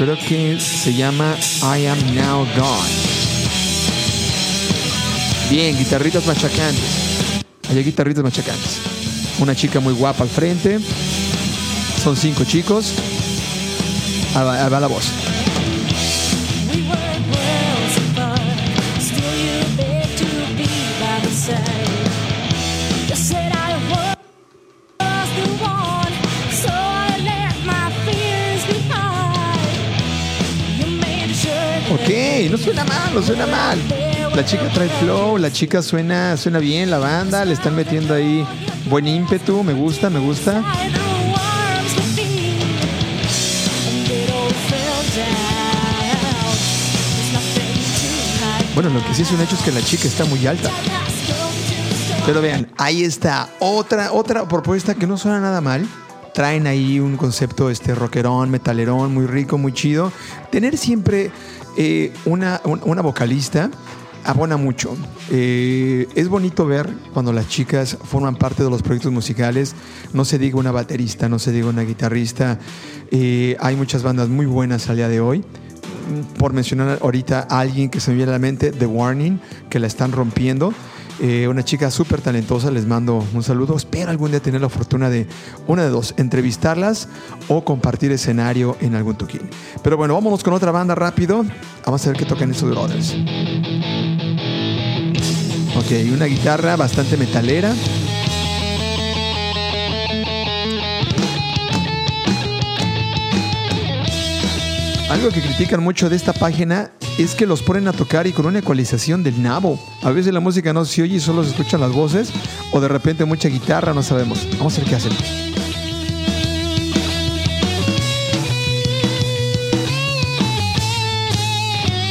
Creo 0.00 0.16
que 0.16 0.58
se 0.58 0.94
llama 0.94 1.36
I 1.60 1.84
Am 1.84 2.14
Now 2.14 2.46
Gone. 2.56 2.90
Bien, 5.50 5.76
guitarritas 5.76 6.24
machacantes. 6.24 7.44
Hay 7.68 7.84
guitarritas 7.84 8.24
machacantes. 8.24 8.78
Una 9.40 9.54
chica 9.54 9.78
muy 9.78 9.92
guapa 9.92 10.22
al 10.22 10.30
frente. 10.30 10.80
Son 12.02 12.16
cinco 12.16 12.44
chicos. 12.44 12.94
Va 14.34 14.80
la 14.80 14.86
voz. 14.86 15.04
No 32.50 32.58
suena 32.58 32.84
mal, 32.84 33.14
no 33.14 33.22
suena 33.22 33.46
mal. 33.46 33.78
La 34.34 34.44
chica 34.44 34.68
trae 34.72 34.88
flow, 34.88 35.38
la 35.38 35.52
chica 35.52 35.82
suena, 35.82 36.36
suena 36.36 36.58
bien, 36.58 36.90
la 36.90 36.98
banda, 36.98 37.44
le 37.44 37.52
están 37.52 37.76
metiendo 37.76 38.12
ahí 38.12 38.44
buen 38.88 39.06
ímpetu, 39.06 39.62
me 39.62 39.72
gusta, 39.72 40.10
me 40.10 40.18
gusta. 40.18 40.62
Bueno, 48.74 48.90
lo 48.90 49.04
que 49.06 49.14
sí 49.14 49.22
es 49.22 49.30
un 49.30 49.40
hecho 49.40 49.54
es 49.54 49.62
que 49.62 49.72
la 49.72 49.82
chica 49.82 50.08
está 50.08 50.24
muy 50.24 50.46
alta. 50.46 50.70
Pero 52.26 52.40
vean, 52.40 52.68
ahí 52.78 53.04
está 53.04 53.48
otra, 53.60 54.12
otra 54.12 54.48
propuesta 54.48 54.94
que 54.94 55.06
no 55.06 55.16
suena 55.16 55.40
nada 55.40 55.60
mal. 55.60 55.86
Traen 56.34 56.66
ahí 56.66 57.00
un 57.00 57.16
concepto 57.16 57.70
este 57.70 57.94
rockerón, 57.94 58.50
metalerón, 58.50 59.12
muy 59.12 59.26
rico, 59.26 59.58
muy 59.58 59.72
chido. 59.72 60.12
Tener 60.50 60.78
siempre 60.78 61.30
eh, 61.82 62.12
una, 62.26 62.60
un- 62.64 62.80
una 62.84 63.00
vocalista 63.00 63.70
abona 64.24 64.58
mucho. 64.58 64.94
Eh, 65.30 66.06
es 66.14 66.28
bonito 66.28 66.66
ver 66.66 66.86
cuando 67.14 67.32
las 67.32 67.48
chicas 67.48 67.96
forman 68.04 68.36
parte 68.36 68.62
de 68.62 68.68
los 68.68 68.82
proyectos 68.82 69.10
musicales. 69.12 69.74
No 70.12 70.26
se 70.26 70.38
diga 70.38 70.58
una 70.58 70.72
baterista, 70.72 71.28
no 71.30 71.38
se 71.38 71.52
diga 71.52 71.68
una 71.68 71.82
guitarrista. 71.82 72.58
Eh, 73.10 73.56
hay 73.60 73.76
muchas 73.76 74.02
bandas 74.02 74.28
muy 74.28 74.44
buenas 74.44 74.90
al 74.90 74.96
día 74.96 75.08
de 75.08 75.20
hoy 75.20 75.42
por 76.38 76.52
mencionar 76.52 76.98
ahorita 77.00 77.46
a 77.48 77.60
alguien 77.60 77.88
que 77.88 78.00
se 78.00 78.10
me 78.10 78.16
viene 78.18 78.32
a 78.32 78.34
la 78.34 78.38
mente, 78.40 78.72
The 78.72 78.84
Warning, 78.86 79.40
que 79.70 79.78
la 79.78 79.86
están 79.86 80.12
rompiendo. 80.12 80.74
Eh, 81.22 81.46
una 81.48 81.62
chica 81.62 81.90
súper 81.90 82.22
talentosa, 82.22 82.70
les 82.70 82.86
mando 82.86 83.22
un 83.34 83.42
saludo. 83.42 83.76
Espero 83.76 84.10
algún 84.10 84.30
día 84.30 84.40
tener 84.40 84.60
la 84.60 84.70
fortuna 84.70 85.10
de, 85.10 85.26
una 85.66 85.82
de 85.82 85.90
dos, 85.90 86.14
entrevistarlas 86.16 87.08
o 87.48 87.62
compartir 87.62 88.10
escenario 88.10 88.76
en 88.80 88.94
algún 88.94 89.16
toquín. 89.16 89.42
Pero 89.82 89.98
bueno, 89.98 90.14
vámonos 90.14 90.42
con 90.42 90.54
otra 90.54 90.70
banda 90.70 90.94
rápido. 90.94 91.44
Vamos 91.84 92.06
a 92.06 92.10
ver 92.10 92.18
qué 92.18 92.24
tocan 92.24 92.50
esos 92.50 92.70
brothers. 92.70 93.14
Ok, 95.76 96.14
una 96.14 96.24
guitarra 96.24 96.76
bastante 96.76 97.18
metalera. 97.18 97.74
Algo 105.10 105.30
que 105.30 105.42
critican 105.42 105.82
mucho 105.82 106.08
de 106.08 106.14
esta 106.14 106.32
página 106.32 106.92
es 107.18 107.34
que 107.34 107.44
los 107.44 107.64
ponen 107.64 107.88
a 107.88 107.92
tocar 107.92 108.28
y 108.28 108.32
con 108.32 108.46
una 108.46 108.60
ecualización 108.60 109.24
del 109.24 109.42
nabo. 109.42 109.76
A 110.02 110.10
veces 110.10 110.32
la 110.32 110.38
música 110.38 110.72
no 110.72 110.84
se 110.84 111.02
oye 111.02 111.16
y 111.16 111.20
solo 111.20 111.42
se 111.42 111.50
escuchan 111.50 111.80
las 111.80 111.90
voces 111.90 112.30
o 112.70 112.80
de 112.80 112.86
repente 112.86 113.24
mucha 113.24 113.48
guitarra, 113.48 113.92
no 113.92 114.04
sabemos. 114.04 114.46
Vamos 114.56 114.78
a 114.78 114.80
ver 114.80 114.88
qué 114.88 114.94
hacen. 114.94 115.12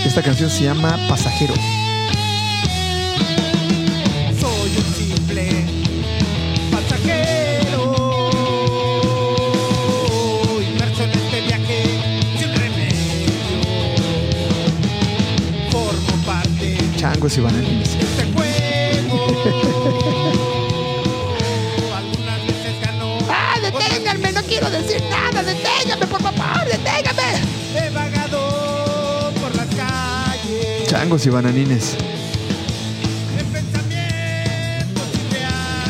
Esta 0.06 0.22
canción 0.22 0.50
se 0.50 0.65
llama 0.65 1.00
Pasajero. 1.08 1.53
Changos 17.19 17.38
y 17.38 17.41
bananines. 17.41 17.89
este 17.95 18.23
juego. 18.31 19.35
Algunas 21.93 22.47
veces 22.47 22.81
gano. 22.81 23.17
¡Ah, 23.29 23.55
deténganme! 23.61 24.31
No 24.31 24.41
quiero 24.43 24.69
decir 24.69 25.03
nada. 25.09 25.43
Deténganme, 25.43 26.07
por 26.07 26.21
favor. 26.21 26.65
Deténganme. 26.65 27.41
He 27.75 27.89
vagado 27.89 29.34
por 29.41 29.53
las 29.53 29.67
calles. 29.75 30.88
Changos 30.88 31.25
y 31.25 31.29
bananines. 31.29 31.97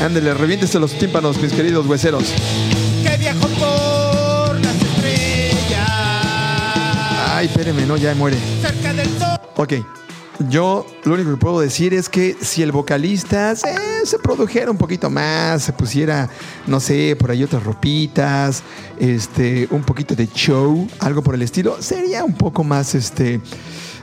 Ándele, 0.02 0.34
reviéntese 0.34 0.80
los 0.80 0.94
tímpanos, 0.98 1.38
mis 1.38 1.54
queridos 1.54 1.86
hueseros. 1.86 2.24
que 3.04 3.18
viajo 3.18 3.48
por 3.50 4.60
las 4.62 4.76
estrellas. 4.76 5.90
Ay, 7.36 7.46
espéreme, 7.46 7.86
no, 7.86 7.98
ya 7.98 8.16
muere. 8.16 8.38
Cerca 8.64 8.94
del 8.94 9.08
sol. 9.20 9.38
Ok, 9.58 9.74
yo 10.48 10.86
lo 11.04 11.16
único 11.16 11.32
que 11.32 11.38
puedo 11.38 11.60
decir 11.60 11.94
es 11.94 12.08
que 12.08 12.38
si 12.40 12.64
el 12.64 12.72
vocalista 12.72 13.56
se, 13.56 14.20
produjera 14.20 14.72
un 14.72 14.78
poquito 14.78 15.10
más, 15.10 15.64
se 15.64 15.74
pusiera, 15.74 16.30
no 16.66 16.80
sé, 16.80 17.16
por 17.20 17.32
ahí 17.32 17.44
otras 17.44 17.64
ropitas, 17.64 18.64
este, 19.00 19.68
un 19.72 19.84
poquito 19.84 20.16
de 20.16 20.28
show, 20.28 20.88
algo 21.00 21.22
por 21.22 21.36
el 21.36 21.42
estilo, 21.42 21.82
sería 21.82 22.24
un 22.24 22.34
poco 22.34 22.64
más, 22.64 22.96
este, 22.96 23.42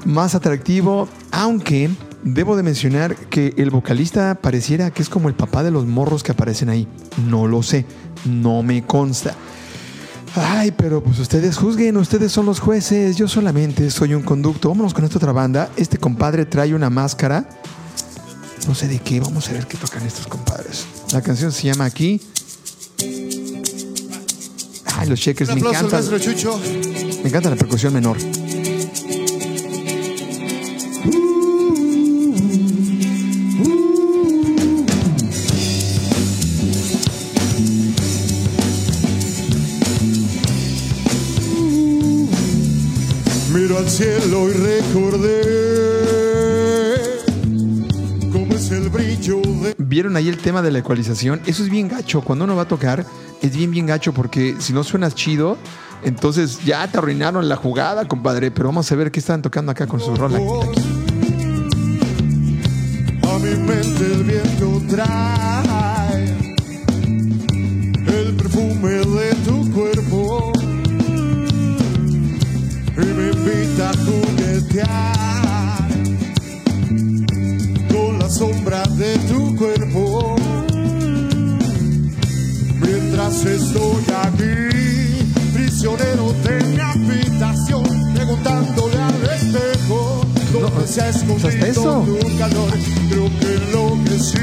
más 0.04 0.34
atractivo, 0.34 1.08
aunque 1.30 1.90
debo 2.22 2.56
de 2.56 2.62
mencionar 2.62 3.16
que 3.16 3.54
el 3.56 3.70
vocalista 3.70 4.34
pareciera 4.34 4.90
que 4.90 5.00
es 5.00 5.08
como 5.08 5.28
el 5.28 5.34
papá 5.34 5.62
de 5.62 5.70
los 5.70 5.86
morros 5.86 6.22
que 6.22 6.32
aparecen 6.32 6.68
ahí. 6.68 6.86
No 7.28 7.46
lo 7.46 7.62
sé, 7.62 7.86
no 8.24 8.62
me 8.62 8.84
consta. 8.84 9.34
Ay, 10.38 10.70
pero 10.70 11.02
pues 11.02 11.18
ustedes 11.18 11.56
juzguen, 11.56 11.96
ustedes 11.96 12.30
son 12.30 12.44
los 12.44 12.60
jueces, 12.60 13.16
yo 13.16 13.26
solamente 13.26 13.90
soy 13.90 14.12
un 14.14 14.22
conducto. 14.22 14.68
Vámonos 14.68 14.92
con 14.92 15.04
esta 15.04 15.16
otra 15.16 15.32
banda. 15.32 15.70
Este 15.76 15.96
compadre 15.96 16.44
trae 16.44 16.74
una 16.74 16.90
máscara. 16.90 17.48
No 18.68 18.74
sé 18.74 18.86
de 18.86 18.98
qué, 18.98 19.18
vamos 19.18 19.48
a 19.48 19.52
ver 19.52 19.66
qué 19.66 19.78
tocan 19.78 20.04
estos 20.04 20.26
compadres. 20.26 20.86
La 21.12 21.22
canción 21.22 21.52
se 21.52 21.68
llama 21.68 21.86
aquí. 21.86 22.20
Ay, 24.96 25.08
los 25.08 25.20
checkers, 25.20 25.54
me 25.54 25.60
encanta. 25.60 26.00
Me 26.02 27.28
encanta 27.28 27.50
la 27.50 27.56
percusión 27.56 27.94
menor. 27.94 28.18
Cielo 43.96 44.50
y 44.50 44.52
recordé 44.52 45.40
cómo 48.30 48.54
es 48.54 48.70
el 48.70 48.90
brillo 48.90 49.40
de 49.40 49.74
¿Vieron 49.78 50.16
ahí 50.16 50.28
el 50.28 50.36
tema 50.36 50.60
de 50.60 50.70
la 50.70 50.80
ecualización? 50.80 51.40
Eso 51.46 51.62
es 51.62 51.70
bien 51.70 51.88
gacho. 51.88 52.20
Cuando 52.20 52.44
uno 52.44 52.54
va 52.54 52.62
a 52.62 52.68
tocar, 52.68 53.06
es 53.40 53.56
bien, 53.56 53.70
bien 53.70 53.86
gacho 53.86 54.12
porque 54.12 54.56
si 54.58 54.74
no 54.74 54.84
suenas 54.84 55.14
chido, 55.14 55.56
entonces 56.04 56.62
ya 56.62 56.86
te 56.88 56.98
arruinaron 56.98 57.48
la 57.48 57.56
jugada, 57.56 58.06
compadre. 58.06 58.50
Pero 58.50 58.68
vamos 58.68 58.92
a 58.92 58.96
ver 58.96 59.10
qué 59.10 59.20
están 59.20 59.40
tocando 59.40 59.72
acá 59.72 59.86
con 59.86 59.98
su 59.98 60.14
rola. 60.14 60.36
Aquí. 60.36 60.46
A 63.22 63.38
mi 63.38 63.54
mente 63.54 64.12
el 64.12 64.24
viento 64.24 64.82
trae 64.90 65.65
se 90.96 91.02
ha 91.02 91.08
escondido 91.10 91.66
eso. 91.66 92.06
tu 92.06 92.38
calor 92.38 92.72
creo 93.10 93.30
que 93.38 93.54
enloquecí 93.54 94.38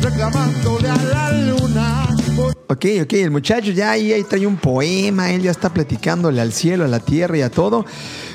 reclamándole 0.00 0.88
a 0.88 0.96
la 0.96 1.32
luna 1.32 2.16
por 2.34 2.56
Ok, 2.68 2.86
ok, 3.02 3.12
el 3.12 3.30
muchacho 3.30 3.70
ya 3.70 3.90
ahí, 3.90 4.14
ahí 4.14 4.24
trae 4.24 4.46
un 4.46 4.56
poema, 4.56 5.30
él 5.30 5.42
ya 5.42 5.50
está 5.50 5.68
platicándole 5.68 6.40
al 6.40 6.54
cielo, 6.54 6.84
a 6.84 6.88
la 6.88 7.00
tierra 7.00 7.36
y 7.36 7.42
a 7.42 7.50
todo. 7.50 7.84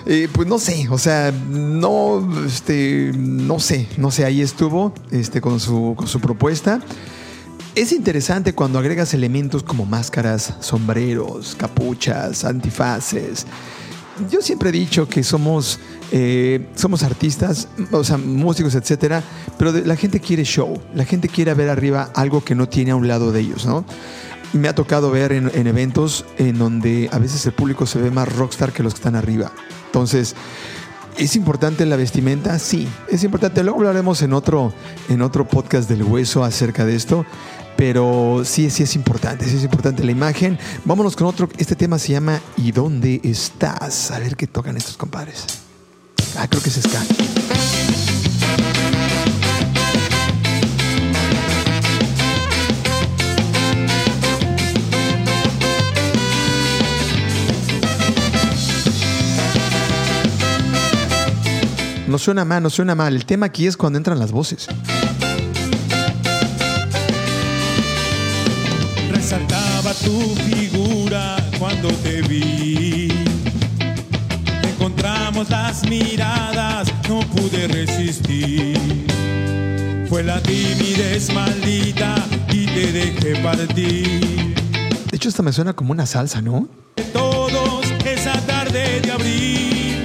Eh, 0.05 0.29
pues 0.31 0.47
no 0.47 0.59
sé, 0.59 0.87
o 0.91 0.99
sea, 0.99 1.31
no, 1.31 2.45
este, 2.45 3.11
no 3.15 3.59
sé, 3.59 3.87
no 3.97 4.11
sé, 4.11 4.23
ahí 4.23 4.41
estuvo 4.41 4.93
este, 5.09 5.41
con, 5.41 5.59
su, 5.59 5.95
con 5.97 6.07
su 6.07 6.19
propuesta. 6.19 6.81
Es 7.73 7.91
interesante 7.91 8.53
cuando 8.53 8.77
agregas 8.77 9.15
elementos 9.15 9.63
como 9.63 9.85
máscaras, 9.85 10.53
sombreros, 10.59 11.55
capuchas, 11.55 12.45
antifaces. 12.45 13.47
Yo 14.29 14.41
siempre 14.41 14.69
he 14.69 14.71
dicho 14.71 15.07
que 15.07 15.23
somos, 15.23 15.79
eh, 16.11 16.67
somos 16.75 17.03
artistas, 17.03 17.67
o 17.91 18.03
sea, 18.03 18.17
músicos, 18.17 18.75
etcétera, 18.75 19.23
pero 19.57 19.71
la 19.71 19.95
gente 19.95 20.19
quiere 20.19 20.43
show, 20.43 20.79
la 20.93 21.05
gente 21.05 21.27
quiere 21.27 21.53
ver 21.53 21.69
arriba 21.69 22.11
algo 22.13 22.43
que 22.43 22.55
no 22.55 22.67
tiene 22.67 22.91
a 22.91 22.95
un 22.95 23.07
lado 23.07 23.31
de 23.31 23.39
ellos, 23.39 23.65
¿no? 23.65 23.85
Me 24.53 24.67
ha 24.67 24.75
tocado 24.75 25.11
ver 25.11 25.31
en, 25.31 25.49
en 25.53 25.67
eventos 25.67 26.25
en 26.37 26.57
donde 26.57 27.09
a 27.11 27.19
veces 27.19 27.45
el 27.45 27.53
público 27.53 27.85
se 27.85 27.99
ve 27.99 28.11
más 28.11 28.33
rockstar 28.35 28.73
que 28.73 28.83
los 28.83 28.93
que 28.93 28.99
están 28.99 29.15
arriba. 29.15 29.51
Entonces, 29.87 30.35
¿Es 31.17 31.35
importante 31.35 31.85
la 31.85 31.97
vestimenta? 31.97 32.57
Sí, 32.57 32.87
es 33.09 33.23
importante. 33.23 33.63
Luego 33.63 33.79
hablaremos 33.79 34.21
en 34.21 34.33
otro, 34.33 34.73
en 35.09 35.21
otro 35.21 35.47
podcast 35.47 35.89
del 35.89 36.03
hueso 36.03 36.43
acerca 36.43 36.85
de 36.85 36.95
esto. 36.95 37.25
Pero 37.81 38.43
sí, 38.45 38.69
sí 38.69 38.83
es 38.83 38.95
importante, 38.95 39.43
sí 39.45 39.57
es 39.57 39.63
importante 39.63 40.03
la 40.03 40.11
imagen. 40.11 40.59
Vámonos 40.85 41.15
con 41.15 41.25
otro. 41.25 41.49
Este 41.57 41.75
tema 41.75 41.97
se 41.97 42.11
llama 42.11 42.39
¿Y 42.55 42.71
dónde 42.71 43.19
estás? 43.23 44.11
A 44.11 44.19
ver 44.19 44.35
qué 44.35 44.45
tocan 44.45 44.77
estos 44.77 44.97
compadres. 44.97 45.47
Ah, 46.37 46.47
creo 46.47 46.61
que 46.61 46.69
es 46.69 46.79
ska. 46.79 47.01
No 62.07 62.19
suena 62.19 62.45
mal, 62.45 62.61
no 62.61 62.69
suena 62.69 62.93
mal. 62.93 63.15
El 63.15 63.25
tema 63.25 63.47
aquí 63.47 63.65
es 63.65 63.75
cuando 63.75 63.97
entran 63.97 64.19
las 64.19 64.31
voces. 64.31 64.67
Resaltaba 69.31 69.93
tu 69.93 70.35
figura 70.35 71.37
cuando 71.57 71.87
te 72.03 72.21
vi. 72.21 73.07
Encontramos 74.61 75.49
las 75.49 75.87
miradas, 75.87 76.91
no 77.07 77.21
pude 77.21 77.69
resistir. 77.69 78.77
Fue 80.09 80.21
la 80.21 80.43
timidez 80.43 81.33
maldita 81.33 82.13
y 82.49 82.65
te 82.65 82.91
dejé 82.91 83.37
partir. 83.41 84.53
De 85.09 85.15
hecho, 85.15 85.29
esta 85.29 85.41
me 85.43 85.53
suena 85.53 85.71
como 85.71 85.93
una 85.93 86.05
salsa, 86.05 86.41
¿no? 86.41 86.67
De 86.97 87.03
todos 87.03 87.85
esa 88.03 88.33
tarde 88.41 88.99
de 88.99 89.11
abril. 89.13 90.03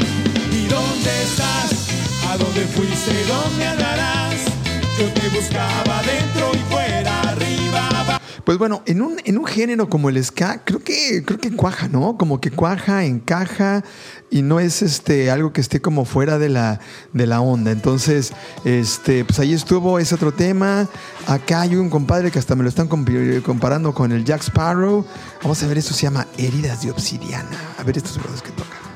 ¿Y 0.53 0.69
dónde 0.69 1.23
estás? 1.25 1.89
¿A 2.31 2.37
dónde 2.37 2.61
fuiste? 2.61 3.25
¿Dónde 3.27 3.67
andarás? 3.67 4.37
Yo 4.97 5.09
te 5.21 5.29
buscaba 5.31 6.01
dentro 6.05 6.56
Pues 8.47 8.59
bueno, 8.59 8.83
en 8.87 9.03
un, 9.03 9.17
en 9.25 9.39
un 9.39 9.45
género 9.45 9.89
como 9.89 10.09
el 10.09 10.25
ska, 10.25 10.63
creo 10.65 10.79
que, 10.79 11.25
creo 11.27 11.41
que 11.41 11.51
cuaja, 11.51 11.89
¿no? 11.89 12.17
Como 12.17 12.41
que 12.41 12.53
cuaja, 12.53 13.05
encaja 13.05 13.83
y 14.31 14.43
no 14.43 14.61
es 14.61 14.83
este 14.83 15.33
algo 15.33 15.53
que 15.53 15.61
esté 15.61 15.81
como 15.81 16.05
fuera 16.05 16.39
de 16.39 16.49
la, 16.49 16.79
de 17.13 17.27
la 17.27 17.41
onda. 17.41 17.73
Entonces, 17.73 18.33
este, 18.65 19.25
pues 19.25 19.41
ahí 19.41 19.53
estuvo 19.53 19.99
ese 19.99 20.15
otro 20.15 20.33
tema. 20.33 20.89
Acá 21.27 21.63
hay 21.63 21.75
un 21.75 21.91
compadre 21.91 22.31
que 22.31 22.39
hasta 22.39 22.55
me 22.55 22.63
lo 22.63 22.69
están 22.69 22.87
comparando 22.87 23.93
con 23.93 24.13
el 24.13 24.25
Jack 24.25 24.43
Sparrow. 24.43 25.05
Vamos 25.43 25.61
a 25.65 25.67
ver, 25.67 25.79
esto 25.79 25.93
se 25.93 26.03
llama 26.03 26.29
Heridas 26.39 26.83
de 26.83 26.93
Obsidiana. 26.93 27.59
A 27.79 27.83
ver 27.83 27.97
estos 27.97 28.17
brothers 28.17 28.43
que 28.43 28.53
tocan. 28.53 28.87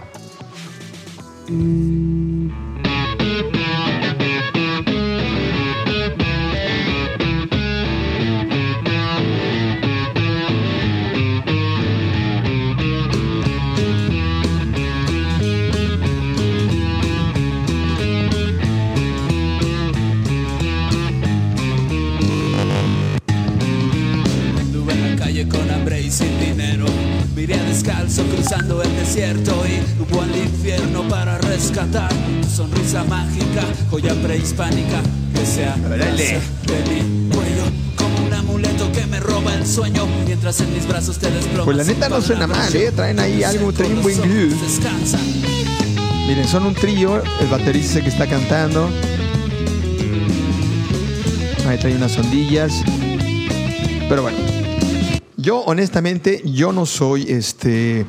Cruzando 28.51 28.83
el 28.83 28.97
desierto 28.97 29.63
y 29.65 30.03
hubo 30.03 30.23
al 30.23 30.37
infierno 30.37 31.07
para 31.09 31.39
rescatar 31.39 32.11
tu 32.43 32.49
sonrisa 32.49 33.05
mágica, 33.05 33.63
joya 33.89 34.13
prehispánica 34.15 35.01
que 35.33 35.47
se 35.47 35.67
abraza 35.67 36.17
de 36.17 36.41
mi 36.89 37.33
cuello 37.33 37.63
como 37.95 38.27
un 38.27 38.33
amuleto 38.33 38.91
que 38.91 39.07
me 39.07 39.21
roba 39.21 39.55
el 39.55 39.65
sueño 39.65 40.05
mientras 40.27 40.61
en 40.63 40.75
mis 40.75 40.85
brazos 40.89 41.19
te 41.19 41.31
desplomas. 41.31 41.65
Pues 41.65 41.77
la 41.77 41.85
neta 41.85 42.09
no 42.09 42.21
suena 42.21 42.49
mal, 42.49 42.75
¿eh? 42.75 42.91
Traen 42.91 43.21
ahí 43.21 43.45
algo, 43.45 43.73
traen 43.73 43.99
un 43.99 44.03
buen. 44.03 44.21
Miren, 46.27 46.49
son 46.49 46.67
un 46.67 46.75
trío, 46.75 47.23
el 47.41 47.47
baterista 47.49 48.01
que 48.01 48.09
está 48.09 48.27
cantando. 48.27 48.91
Ahí 51.69 51.79
trae 51.79 51.95
unas 51.95 52.19
ondillas. 52.19 52.83
Pero 54.09 54.23
bueno, 54.23 54.39
yo 55.37 55.61
honestamente, 55.61 56.43
yo 56.45 56.73
no 56.73 56.85
soy 56.85 57.27
este 57.29 58.07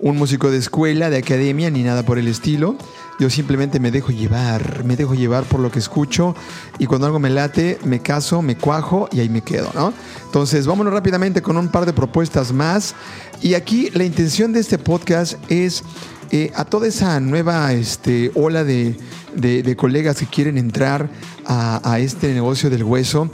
un 0.00 0.16
músico 0.16 0.50
de 0.50 0.58
escuela, 0.58 1.10
de 1.10 1.18
academia, 1.18 1.70
ni 1.70 1.82
nada 1.82 2.04
por 2.04 2.18
el 2.18 2.28
estilo. 2.28 2.76
Yo 3.18 3.30
simplemente 3.30 3.80
me 3.80 3.90
dejo 3.90 4.12
llevar, 4.12 4.84
me 4.84 4.96
dejo 4.96 5.14
llevar 5.14 5.42
por 5.44 5.58
lo 5.58 5.72
que 5.72 5.80
escucho 5.80 6.36
y 6.78 6.86
cuando 6.86 7.06
algo 7.06 7.18
me 7.18 7.30
late, 7.30 7.78
me 7.84 8.00
caso, 8.00 8.42
me 8.42 8.56
cuajo 8.56 9.08
y 9.10 9.18
ahí 9.18 9.28
me 9.28 9.42
quedo, 9.42 9.72
¿no? 9.74 9.92
Entonces, 10.26 10.68
vámonos 10.68 10.92
rápidamente 10.92 11.42
con 11.42 11.56
un 11.56 11.68
par 11.68 11.84
de 11.84 11.92
propuestas 11.92 12.52
más. 12.52 12.94
Y 13.42 13.54
aquí 13.54 13.90
la 13.92 14.04
intención 14.04 14.52
de 14.52 14.60
este 14.60 14.78
podcast 14.78 15.34
es 15.48 15.82
eh, 16.30 16.52
a 16.54 16.64
toda 16.64 16.86
esa 16.86 17.18
nueva 17.18 17.72
este, 17.72 18.30
ola 18.34 18.62
de, 18.62 18.96
colegas 19.76 20.18
que 20.18 20.26
quieren 20.26 20.56
entrar 20.56 21.10
a, 21.44 21.80
a 21.90 21.98
este 21.98 22.32
negocio 22.34 22.70
del 22.70 22.84
hueso, 22.84 23.30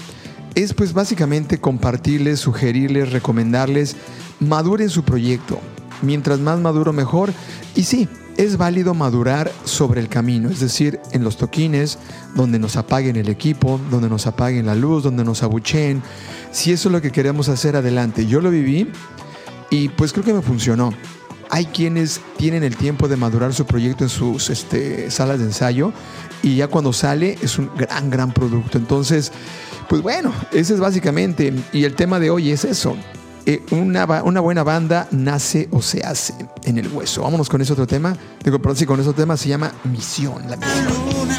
es 0.54 0.72
pues 0.72 0.94
básicamente 0.94 1.58
compartirles, 1.58 2.40
sugerirles, 2.40 3.12
recomendarles, 3.12 3.96
maduren 4.40 4.88
su 4.88 5.02
proyecto. 5.02 5.60
Mientras 6.04 6.40
más 6.40 6.60
maduro 6.60 6.92
mejor. 6.92 7.32
Y 7.74 7.84
sí, 7.84 8.08
es 8.36 8.56
válido 8.56 8.94
madurar 8.94 9.50
sobre 9.64 10.00
el 10.00 10.08
camino, 10.08 10.50
es 10.50 10.60
decir, 10.60 11.00
en 11.12 11.22
los 11.24 11.36
toquines, 11.36 11.98
donde 12.34 12.58
nos 12.58 12.76
apaguen 12.76 13.16
el 13.16 13.28
equipo, 13.28 13.80
donde 13.90 14.08
nos 14.08 14.26
apaguen 14.26 14.66
la 14.66 14.74
luz, 14.74 15.02
donde 15.02 15.24
nos 15.24 15.42
abucheen. 15.42 16.02
Si 16.50 16.72
eso 16.72 16.88
es 16.88 16.92
lo 16.92 17.00
que 17.00 17.12
queremos 17.12 17.48
hacer 17.48 17.76
adelante. 17.76 18.26
Yo 18.26 18.40
lo 18.40 18.50
viví 18.50 18.90
y 19.70 19.88
pues 19.90 20.12
creo 20.12 20.24
que 20.24 20.32
me 20.32 20.42
funcionó. 20.42 20.92
Hay 21.50 21.66
quienes 21.66 22.20
tienen 22.36 22.64
el 22.64 22.76
tiempo 22.76 23.06
de 23.06 23.16
madurar 23.16 23.54
su 23.54 23.66
proyecto 23.66 24.04
en 24.04 24.10
sus 24.10 24.50
este, 24.50 25.10
salas 25.10 25.38
de 25.38 25.44
ensayo 25.44 25.92
y 26.42 26.56
ya 26.56 26.68
cuando 26.68 26.92
sale 26.92 27.38
es 27.40 27.58
un 27.58 27.70
gran, 27.76 28.10
gran 28.10 28.32
producto. 28.32 28.78
Entonces, 28.78 29.30
pues 29.88 30.02
bueno, 30.02 30.32
ese 30.52 30.74
es 30.74 30.80
básicamente. 30.80 31.54
Y 31.72 31.84
el 31.84 31.94
tema 31.94 32.18
de 32.18 32.30
hoy 32.30 32.50
es 32.50 32.64
eso. 32.64 32.96
Eh, 33.46 33.62
una, 33.72 34.06
una 34.22 34.40
buena 34.40 34.62
banda 34.62 35.06
nace 35.10 35.68
o 35.70 35.82
se 35.82 36.02
hace 36.02 36.32
en 36.64 36.78
el 36.78 36.88
hueso. 36.88 37.22
Vámonos 37.22 37.48
con 37.50 37.60
ese 37.60 37.72
otro 37.74 37.86
tema. 37.86 38.16
Digo, 38.42 38.58
perdón, 38.58 38.76
sí, 38.76 38.86
con 38.86 38.98
ese 39.00 39.10
otro 39.10 39.22
tema 39.22 39.36
se 39.36 39.48
llama 39.50 39.70
Misión. 39.84 40.42
La 40.48 40.56
La 40.56 40.66
misión. 40.66 40.84
luna 40.86 41.38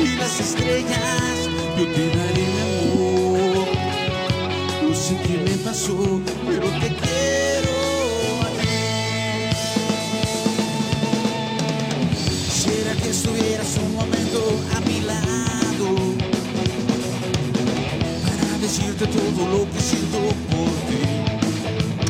y 0.00 0.16
las 0.16 0.40
estrellas, 0.40 1.48
yo 1.78 1.84
te 1.86 2.08
daré 2.08 2.46
amor. 2.62 3.68
No 4.82 4.94
sé 4.96 5.16
qué 5.22 5.44
me 5.48 5.56
pasó, 5.64 6.20
pero 6.46 6.66
te 6.80 6.88
quiero 6.88 7.72
a 8.42 8.48
ti. 8.60 8.68
Quisiera 12.46 12.92
que 13.00 13.10
estuvieras 13.10 13.76
un 13.78 13.94
momento 13.94 14.40
a 14.76 14.80
mi 14.80 15.00
lado 15.02 15.94
para 18.24 18.58
decirte 18.58 19.06
todo 19.06 19.48
lo 19.58 19.70
que 19.70 19.80
siento 19.80 20.18
por 20.50 20.70
ti. 20.90 21.23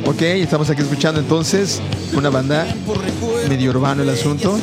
Ok, 0.07 0.21
estamos 0.21 0.69
aquí 0.69 0.83
escuchando 0.83 1.19
entonces 1.19 1.81
una 2.13 2.29
banda 2.29 2.67
medio 3.49 3.71
urbano 3.71 4.03
el 4.03 4.11
asunto. 4.11 4.59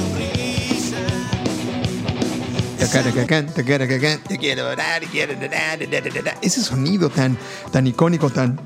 Ese 6.41 6.61
sonido 6.61 7.09
tan, 7.09 7.37
tan 7.71 7.87
icónico, 7.87 8.29
tan, 8.29 8.59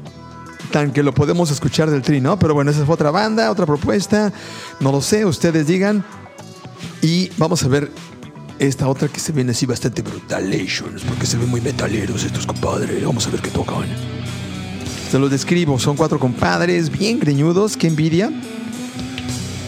tan 0.71 0.91
que 0.91 1.01
lo 1.01 1.13
podemos 1.13 1.49
escuchar 1.49 1.89
del 1.89 2.01
tri, 2.01 2.19
¿no? 2.19 2.38
Pero 2.38 2.53
bueno, 2.53 2.71
esa 2.71 2.85
fue 2.85 2.95
otra 2.95 3.09
banda, 3.09 3.51
otra 3.51 3.65
propuesta. 3.65 4.33
No 4.81 4.91
lo 4.91 5.01
sé, 5.01 5.25
ustedes 5.25 5.67
digan. 5.67 6.03
Y 7.01 7.31
vamos 7.38 7.63
a 7.63 7.69
ver 7.69 7.89
esta 8.59 8.89
otra 8.89 9.07
que 9.07 9.21
se 9.21 9.31
viene 9.31 9.51
así 9.51 9.65
bastante 9.65 10.01
brutalations, 10.01 11.03
porque 11.03 11.25
se 11.25 11.38
ven 11.38 11.49
muy 11.49 11.61
metaleros 11.61 12.25
estos 12.25 12.45
compadres. 12.45 13.05
Vamos 13.05 13.25
a 13.27 13.29
ver 13.29 13.41
qué 13.41 13.49
tocan. 13.49 13.85
Se 15.15 15.19
los 15.19 15.32
describo, 15.32 15.80
son 15.80 15.95
cuatro 15.95 16.19
compadres 16.19 16.89
bien 16.89 17.21
greñudos, 17.21 17.78
qué 17.78 17.88
envidia. 17.88 18.34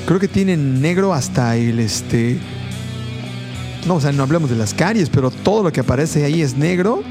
Creo 0.06 0.20
que 0.20 0.28
tienen 0.28 0.82
negro 0.82 1.14
hasta 1.14 1.56
el 1.56 1.80
este. 1.80 2.38
No, 3.88 3.96
o 3.96 4.02
sea, 4.02 4.12
no 4.12 4.24
hablamos 4.24 4.50
de 4.50 4.58
las 4.58 4.74
caries, 4.74 5.10
pero 5.10 5.32
todo 5.32 5.64
lo 5.64 5.72
que 5.72 5.80
aparece 5.80 6.26
ahí 6.26 6.42
es 6.42 6.58
negro. 6.58 7.02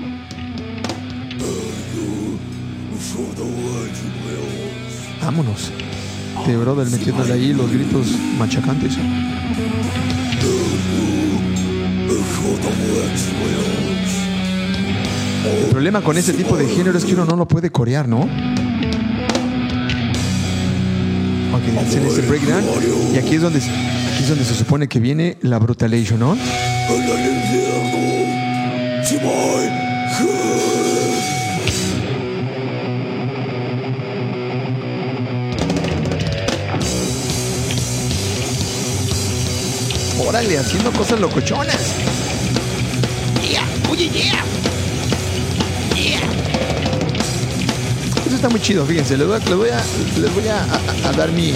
Vámonos. 5.23 5.73
Te 6.45 6.59
brother 6.59 6.91
metiéndole 6.91 7.33
ahí 7.33 7.55
los 7.55 7.73
gritos 7.73 8.07
machacantes. 8.39 8.99
El 15.47 15.71
problema 15.71 16.03
con 16.03 16.17
este 16.19 16.33
tipo 16.33 16.57
de 16.57 16.67
género 16.67 16.99
es 16.99 17.05
que 17.05 17.15
uno 17.15 17.25
no 17.25 17.37
lo 17.37 17.47
puede 17.47 17.71
corear, 17.71 18.09
¿no? 18.09 18.21
Ok, 21.53 21.79
hacen 21.79 22.07
ese 22.07 22.23
breakdown. 22.23 22.65
Y 23.15 23.19
aquí 23.19 23.37
es 23.37 23.43
donde, 23.43 23.61
aquí 23.61 24.23
es 24.23 24.29
donde 24.29 24.45
se 24.45 24.55
supone 24.55 24.89
que 24.89 24.99
viene 24.99 25.37
la 25.43 25.59
brutalation, 25.59 26.19
¿no? 26.19 26.37
órale, 40.27 40.59
haciendo 40.59 40.93
cosas 40.93 41.21
locochonas. 41.21 41.95
Yeah, 43.49 43.63
oye. 43.91 44.11
Yeah. 44.11 44.66
Está 48.47 48.57
muy 48.57 48.61
chido, 48.61 48.87
fíjense. 48.87 49.17
Les 49.17 49.27
voy 49.27 49.37
a, 49.71 49.85
les 50.21 50.35
voy 50.35 50.45
a, 50.47 51.13
dar 51.17 51.33
mi, 51.33 51.53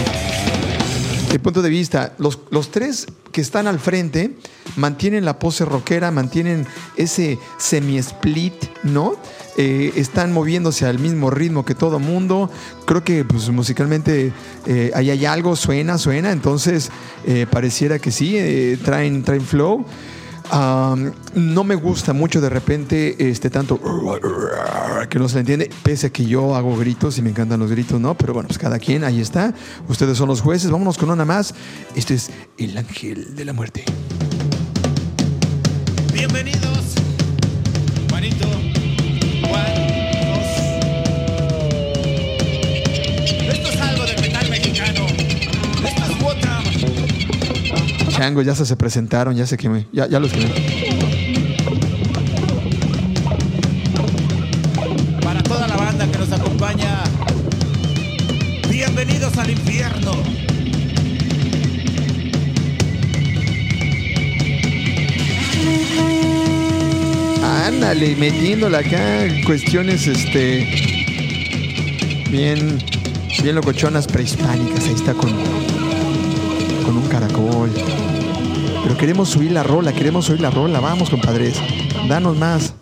punto 1.40 1.62
de 1.62 1.70
vista. 1.70 2.14
Los, 2.18 2.40
los 2.50 2.72
tres 2.72 3.07
que 3.31 3.40
están 3.40 3.68
al 3.68 3.79
frente 3.79 4.35
mantienen 4.74 5.24
la 5.24 5.38
pose 5.38 5.64
rockera, 5.64 6.11
mantienen 6.11 6.66
ese 6.96 7.38
semi-split, 7.59 8.55
¿no? 8.83 9.14
Eh, 9.57 9.92
están 9.94 10.33
moviéndose 10.33 10.85
al 10.85 10.98
mismo 10.98 11.31
ritmo 11.31 11.64
que 11.64 11.76
todo 11.76 12.00
mundo. 12.00 12.50
Creo 12.87 13.05
que 13.05 13.24
pues, 13.24 13.50
musicalmente 13.50 14.33
eh, 14.66 14.90
ahí 14.92 15.11
hay 15.11 15.26
algo, 15.26 15.55
suena, 15.55 15.96
suena. 15.96 16.33
Entonces, 16.33 16.90
eh, 17.24 17.46
pareciera 17.48 18.00
que 18.00 18.11
sí, 18.11 18.37
traen, 18.85 19.22
traen 19.22 19.42
flow. 19.42 19.87
No 20.52 21.64
me 21.64 21.74
gusta 21.74 22.12
mucho 22.12 22.40
de 22.40 22.48
repente 22.48 23.30
este 23.30 23.50
tanto 23.50 23.80
que 25.08 25.18
no 25.18 25.28
se 25.28 25.34
le 25.36 25.40
entiende, 25.40 25.70
pese 25.82 26.08
a 26.08 26.10
que 26.10 26.24
yo 26.24 26.54
hago 26.54 26.76
gritos 26.76 27.18
y 27.18 27.22
me 27.22 27.30
encantan 27.30 27.60
los 27.60 27.70
gritos, 27.70 28.00
¿no? 28.00 28.14
Pero 28.16 28.34
bueno, 28.34 28.48
pues 28.48 28.58
cada 28.58 28.78
quien, 28.78 29.04
ahí 29.04 29.20
está. 29.20 29.54
Ustedes 29.88 30.18
son 30.18 30.28
los 30.28 30.40
jueces. 30.40 30.70
Vámonos 30.70 30.98
con 30.98 31.10
una 31.10 31.24
más. 31.24 31.54
Este 31.94 32.14
es 32.14 32.30
el 32.58 32.76
ángel 32.76 33.34
de 33.34 33.44
la 33.44 33.52
muerte. 33.52 33.84
Bienvenidos, 36.12 36.94
Juanito, 38.10 38.46
Chango, 48.20 48.42
ya 48.42 48.54
se, 48.54 48.66
se 48.66 48.76
presentaron, 48.76 49.35
ya 49.35 49.46
se 49.46 49.56
quemé. 49.56 49.87
Ya, 49.94 50.06
ya 50.06 50.20
los 50.20 50.30
quemé. 50.30 50.50
Para 55.22 55.42
toda 55.42 55.66
la 55.66 55.74
banda 55.74 56.06
que 56.06 56.18
nos 56.18 56.30
acompaña, 56.30 57.02
bienvenidos 58.68 59.38
al 59.38 59.48
infierno. 59.48 60.12
Ándale, 67.42 68.16
metiéndole 68.16 68.76
acá 68.76 69.28
cuestiones, 69.46 70.06
este. 70.06 70.68
Bien. 72.30 72.78
Bien 73.42 73.54
locochonas 73.54 74.06
prehispánicas. 74.06 74.85
Ahí 74.85 74.92
está 74.92 75.14
con. 75.14 75.30
Con 76.85 76.98
un 76.98 77.09
caracol. 77.09 77.70
Pero 78.90 78.98
queremos 78.98 79.37
oír 79.37 79.53
la 79.53 79.62
rola, 79.62 79.92
queremos 79.92 80.29
oír 80.31 80.40
la 80.40 80.50
rola. 80.50 80.81
Vamos, 80.81 81.11
compadres. 81.11 81.55
Danos 82.09 82.37
más. 82.37 82.74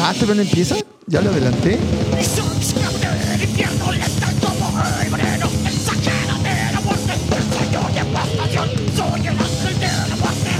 Ah, 0.00 0.12
¿todavía 0.14 0.34
no 0.34 0.42
empieza? 0.42 0.74
¿Ya 1.06 1.20
lo 1.20 1.30
adelanté? 1.30 1.78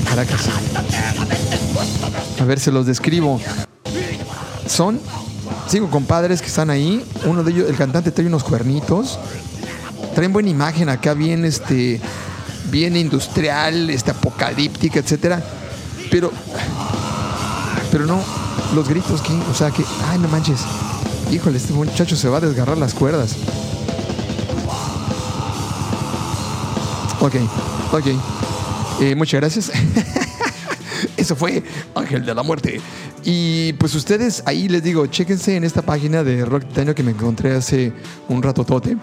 Caracas. 0.08 0.48
A 2.38 2.44
ver, 2.44 2.60
se 2.60 2.70
los 2.70 2.86
describo. 2.86 3.40
Son 4.68 5.00
cinco 5.66 5.90
compadres 5.90 6.40
que 6.40 6.46
están 6.46 6.70
ahí. 6.70 7.04
Uno 7.24 7.42
de 7.42 7.50
ellos, 7.50 7.68
el 7.68 7.74
cantante, 7.74 8.12
trae 8.12 8.28
unos 8.28 8.44
cuernitos. 8.44 9.18
Traen 10.14 10.32
buena 10.32 10.48
imagen 10.48 10.88
acá, 10.88 11.14
bien 11.14 11.44
este, 11.44 12.00
bien 12.70 12.96
industrial, 12.96 13.90
este 13.90 14.12
apocalíptica, 14.12 15.00
etcétera. 15.00 15.42
Pero, 16.10 16.30
pero 17.90 18.06
no, 18.06 18.22
los 18.74 18.88
gritos 18.88 19.20
que, 19.20 19.32
o 19.50 19.54
sea 19.54 19.70
que, 19.70 19.84
ay, 20.08 20.18
no 20.18 20.28
manches. 20.28 20.60
Híjole, 21.32 21.56
este 21.56 21.72
muchacho 21.72 22.14
se 22.14 22.28
va 22.28 22.36
a 22.38 22.40
desgarrar 22.40 22.78
las 22.78 22.94
cuerdas. 22.94 23.34
Ok, 27.20 27.36
ok. 27.92 28.06
Eh, 29.00 29.14
muchas 29.14 29.40
gracias. 29.40 29.72
Eso 31.16 31.34
fue 31.34 31.62
Ángel 31.94 32.24
de 32.24 32.34
la 32.34 32.42
Muerte. 32.42 32.80
Y 33.24 33.72
pues 33.74 33.94
ustedes 33.94 34.42
ahí 34.46 34.68
les 34.68 34.82
digo, 34.82 35.06
chéquense 35.06 35.56
en 35.56 35.64
esta 35.64 35.82
página 35.82 36.22
de 36.22 36.44
Rock 36.44 36.68
Titanio 36.68 36.94
que 36.94 37.02
me 37.02 37.12
encontré 37.12 37.54
hace 37.56 37.92
un 38.28 38.42
ratotote. 38.42 38.96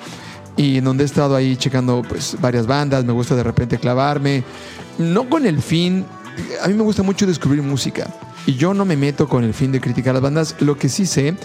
Y 0.57 0.77
en 0.77 0.83
donde 0.83 1.03
he 1.03 1.05
estado 1.05 1.35
ahí 1.35 1.55
checando 1.55 2.03
pues 2.07 2.37
varias 2.39 2.67
bandas, 2.67 3.05
me 3.05 3.13
gusta 3.13 3.35
de 3.35 3.43
repente 3.43 3.77
clavarme. 3.77 4.43
No 4.97 5.29
con 5.29 5.45
el 5.45 5.61
fin, 5.61 6.05
a 6.63 6.67
mí 6.67 6.73
me 6.73 6.83
gusta 6.83 7.03
mucho 7.03 7.25
descubrir 7.25 7.61
música. 7.61 8.07
Y 8.45 8.55
yo 8.55 8.73
no 8.73 8.85
me 8.85 8.97
meto 8.97 9.27
con 9.27 9.43
el 9.43 9.53
fin 9.53 9.71
de 9.71 9.79
criticar 9.79 10.13
las 10.13 10.23
bandas. 10.23 10.55
Lo 10.59 10.77
que 10.77 10.89
sí 10.89 11.05
sé, 11.05 11.35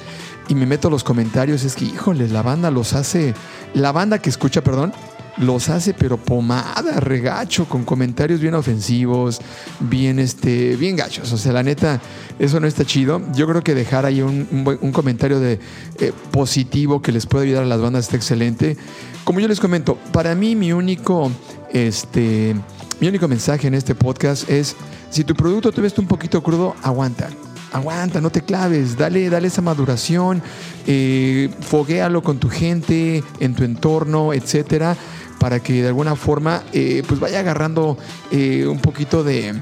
y 0.48 0.54
me 0.54 0.66
meto 0.66 0.88
a 0.88 0.90
los 0.90 1.04
comentarios, 1.04 1.64
es 1.64 1.74
que, 1.74 1.84
híjole, 1.84 2.28
la 2.28 2.42
banda 2.42 2.70
los 2.70 2.94
hace, 2.94 3.34
la 3.74 3.92
banda 3.92 4.18
que 4.18 4.30
escucha, 4.30 4.62
perdón, 4.62 4.92
los 5.38 5.68
hace 5.68 5.94
pero 5.94 6.16
pomada, 6.16 7.01
regacho, 7.01 7.66
con 7.66 7.85
comentarios 7.85 8.40
bien 8.40 8.55
ofensivos, 8.55 9.40
bien 9.81 10.18
este, 10.18 10.77
bien 10.77 10.96
gachos. 10.96 11.33
O 11.33 11.38
sea, 11.38 11.53
la 11.53 11.62
neta, 11.62 12.01
eso 12.38 12.61
no 12.61 12.66
está 12.66 12.85
chido. 12.85 13.20
Yo 13.35 13.46
creo 13.46 13.62
que 13.62 13.75
dejar 13.75 14.07
ahí 14.07 14.22
un, 14.22 14.92
comentario 14.92 15.40
de 15.40 15.59
eh, 16.01 16.12
positivo 16.31 17.03
que 17.03 17.12
les 17.12 17.27
puede 17.27 17.46
ayudar 17.46 17.64
a 17.64 17.66
las 17.66 17.81
bandas 17.81 18.07
está 18.07 18.16
excelente. 18.16 18.77
Como 19.25 19.40
yo 19.40 19.49
les 19.49 19.61
comento, 19.61 19.99
para 20.12 20.35
mí 20.35 20.55
mi 20.55 20.72
único, 20.72 21.31
este, 21.72 22.55
mi 23.01 23.09
único 23.09 23.29
mensaje 23.29 23.66
en 23.66 23.75
este 23.75 23.94
podcast 23.94 24.49
es 24.49 24.77
si 25.11 25.25
tu 25.25 25.35
producto 25.35 25.72
te 25.72 25.81
ves 25.81 25.99
un 25.99 26.07
poquito 26.07 26.42
crudo, 26.42 26.75
aguanta. 26.83 27.29
Aguanta, 27.72 28.20
no 28.20 28.31
te 28.31 28.42
claves, 28.42 28.96
dale, 28.96 29.29
dale 29.29 29.49
esa 29.49 29.61
maduración, 29.61 30.42
eh, 30.87 31.51
con 32.22 32.38
tu 32.38 32.49
gente, 32.49 33.22
en 33.40 33.55
tu 33.55 33.64
entorno, 33.64 34.33
etcétera, 34.33 34.96
para 35.46 35.62
que 35.62 35.80
de 35.80 35.87
alguna 35.87 36.16
forma 36.16 36.64
eh, 36.72 37.04
pues 37.06 37.20
vaya 37.20 37.38
agarrando 37.38 37.96
eh, 38.32 38.66
un 38.66 38.80
poquito 38.80 39.22
de, 39.22 39.54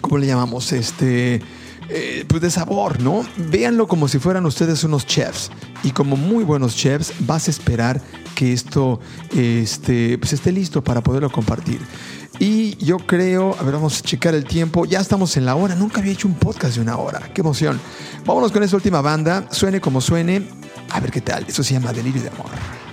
¿cómo 0.00 0.18
le 0.18 0.28
llamamos? 0.28 0.70
Este, 0.70 1.42
eh, 1.88 2.24
pues 2.28 2.40
de 2.40 2.48
sabor, 2.48 3.02
¿no? 3.02 3.26
Véanlo 3.36 3.88
como 3.88 4.06
si 4.06 4.20
fueran 4.20 4.46
ustedes 4.46 4.84
unos 4.84 5.06
chefs. 5.06 5.50
Y 5.82 5.90
como 5.90 6.14
muy 6.16 6.44
buenos 6.44 6.76
chefs, 6.76 7.12
vas 7.26 7.48
a 7.48 7.50
esperar 7.50 8.00
que 8.36 8.52
esto 8.52 9.00
este, 9.36 10.16
pues 10.18 10.32
esté 10.32 10.52
listo 10.52 10.84
para 10.84 11.02
poderlo 11.02 11.28
compartir. 11.32 11.80
Y 12.38 12.76
yo 12.76 12.98
creo, 12.98 13.56
a 13.58 13.64
ver, 13.64 13.74
vamos 13.74 13.98
a 13.98 14.02
checar 14.02 14.36
el 14.36 14.44
tiempo. 14.44 14.84
Ya 14.84 15.00
estamos 15.00 15.36
en 15.36 15.44
la 15.44 15.56
hora. 15.56 15.74
Nunca 15.74 15.98
había 15.98 16.12
hecho 16.12 16.28
un 16.28 16.34
podcast 16.34 16.76
de 16.76 16.82
una 16.82 16.98
hora. 16.98 17.32
Qué 17.34 17.40
emoción. 17.40 17.80
Vámonos 18.24 18.52
con 18.52 18.62
esta 18.62 18.76
última 18.76 19.00
banda. 19.00 19.48
Suene 19.50 19.80
como 19.80 20.00
suene. 20.00 20.48
A 20.90 21.00
ver 21.00 21.10
qué 21.10 21.20
tal. 21.20 21.46
Eso 21.48 21.64
se 21.64 21.74
llama 21.74 21.92
Delirio 21.92 22.22
de 22.22 22.28
Amor. 22.28 22.89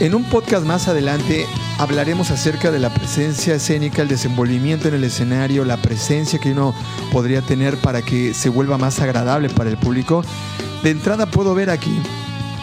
En 0.00 0.14
un 0.14 0.22
podcast 0.22 0.64
más 0.64 0.86
adelante 0.86 1.44
hablaremos 1.76 2.30
acerca 2.30 2.70
de 2.70 2.78
la 2.78 2.88
presencia 2.94 3.56
escénica, 3.56 4.00
el 4.00 4.06
desenvolvimiento 4.06 4.86
en 4.86 4.94
el 4.94 5.02
escenario, 5.02 5.64
la 5.64 5.76
presencia 5.76 6.38
que 6.38 6.52
uno 6.52 6.72
podría 7.10 7.42
tener 7.42 7.76
para 7.78 8.02
que 8.02 8.32
se 8.32 8.48
vuelva 8.48 8.78
más 8.78 9.00
agradable 9.00 9.48
para 9.50 9.70
el 9.70 9.76
público. 9.76 10.22
De 10.84 10.90
entrada 10.90 11.26
puedo 11.26 11.52
ver 11.52 11.68
aquí 11.68 12.00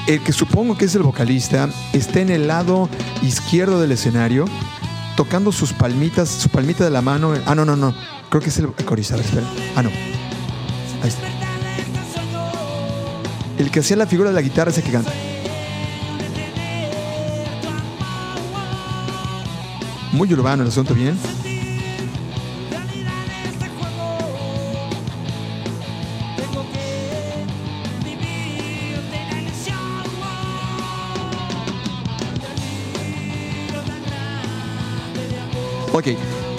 el 0.07 0.23
que 0.23 0.31
supongo 0.31 0.77
que 0.77 0.85
es 0.85 0.95
el 0.95 1.03
vocalista 1.03 1.67
está 1.91 2.21
en 2.21 2.29
el 2.29 2.47
lado 2.47 2.87
izquierdo 3.21 3.81
del 3.81 3.91
escenario 3.91 4.45
tocando 5.17 5.51
sus 5.51 5.73
palmitas, 5.73 6.29
su 6.29 6.47
palmita 6.47 6.85
de 6.85 6.89
la 6.89 7.01
mano. 7.01 7.33
Ah, 7.45 7.53
no, 7.53 7.65
no, 7.65 7.75
no. 7.75 7.93
Creo 8.29 8.41
que 8.41 8.49
es 8.49 8.57
el 8.59 8.67
ver, 8.67 9.19
espera. 9.19 9.45
Ah, 9.75 9.83
no. 9.83 9.89
Ahí 11.01 11.09
está. 11.09 11.27
El 13.57 13.71
que 13.71 13.81
hacía 13.81 13.97
la 13.97 14.07
figura 14.07 14.29
de 14.29 14.35
la 14.35 14.41
guitarra 14.41 14.71
es 14.71 14.77
el 14.77 14.83
que 14.85 14.91
canta. 14.91 15.11
Muy 20.15 20.33
urbano 20.33 20.63
el 20.63 20.69
asunto, 20.69 20.93
bien. 20.93 21.17
Ok, 35.93 36.07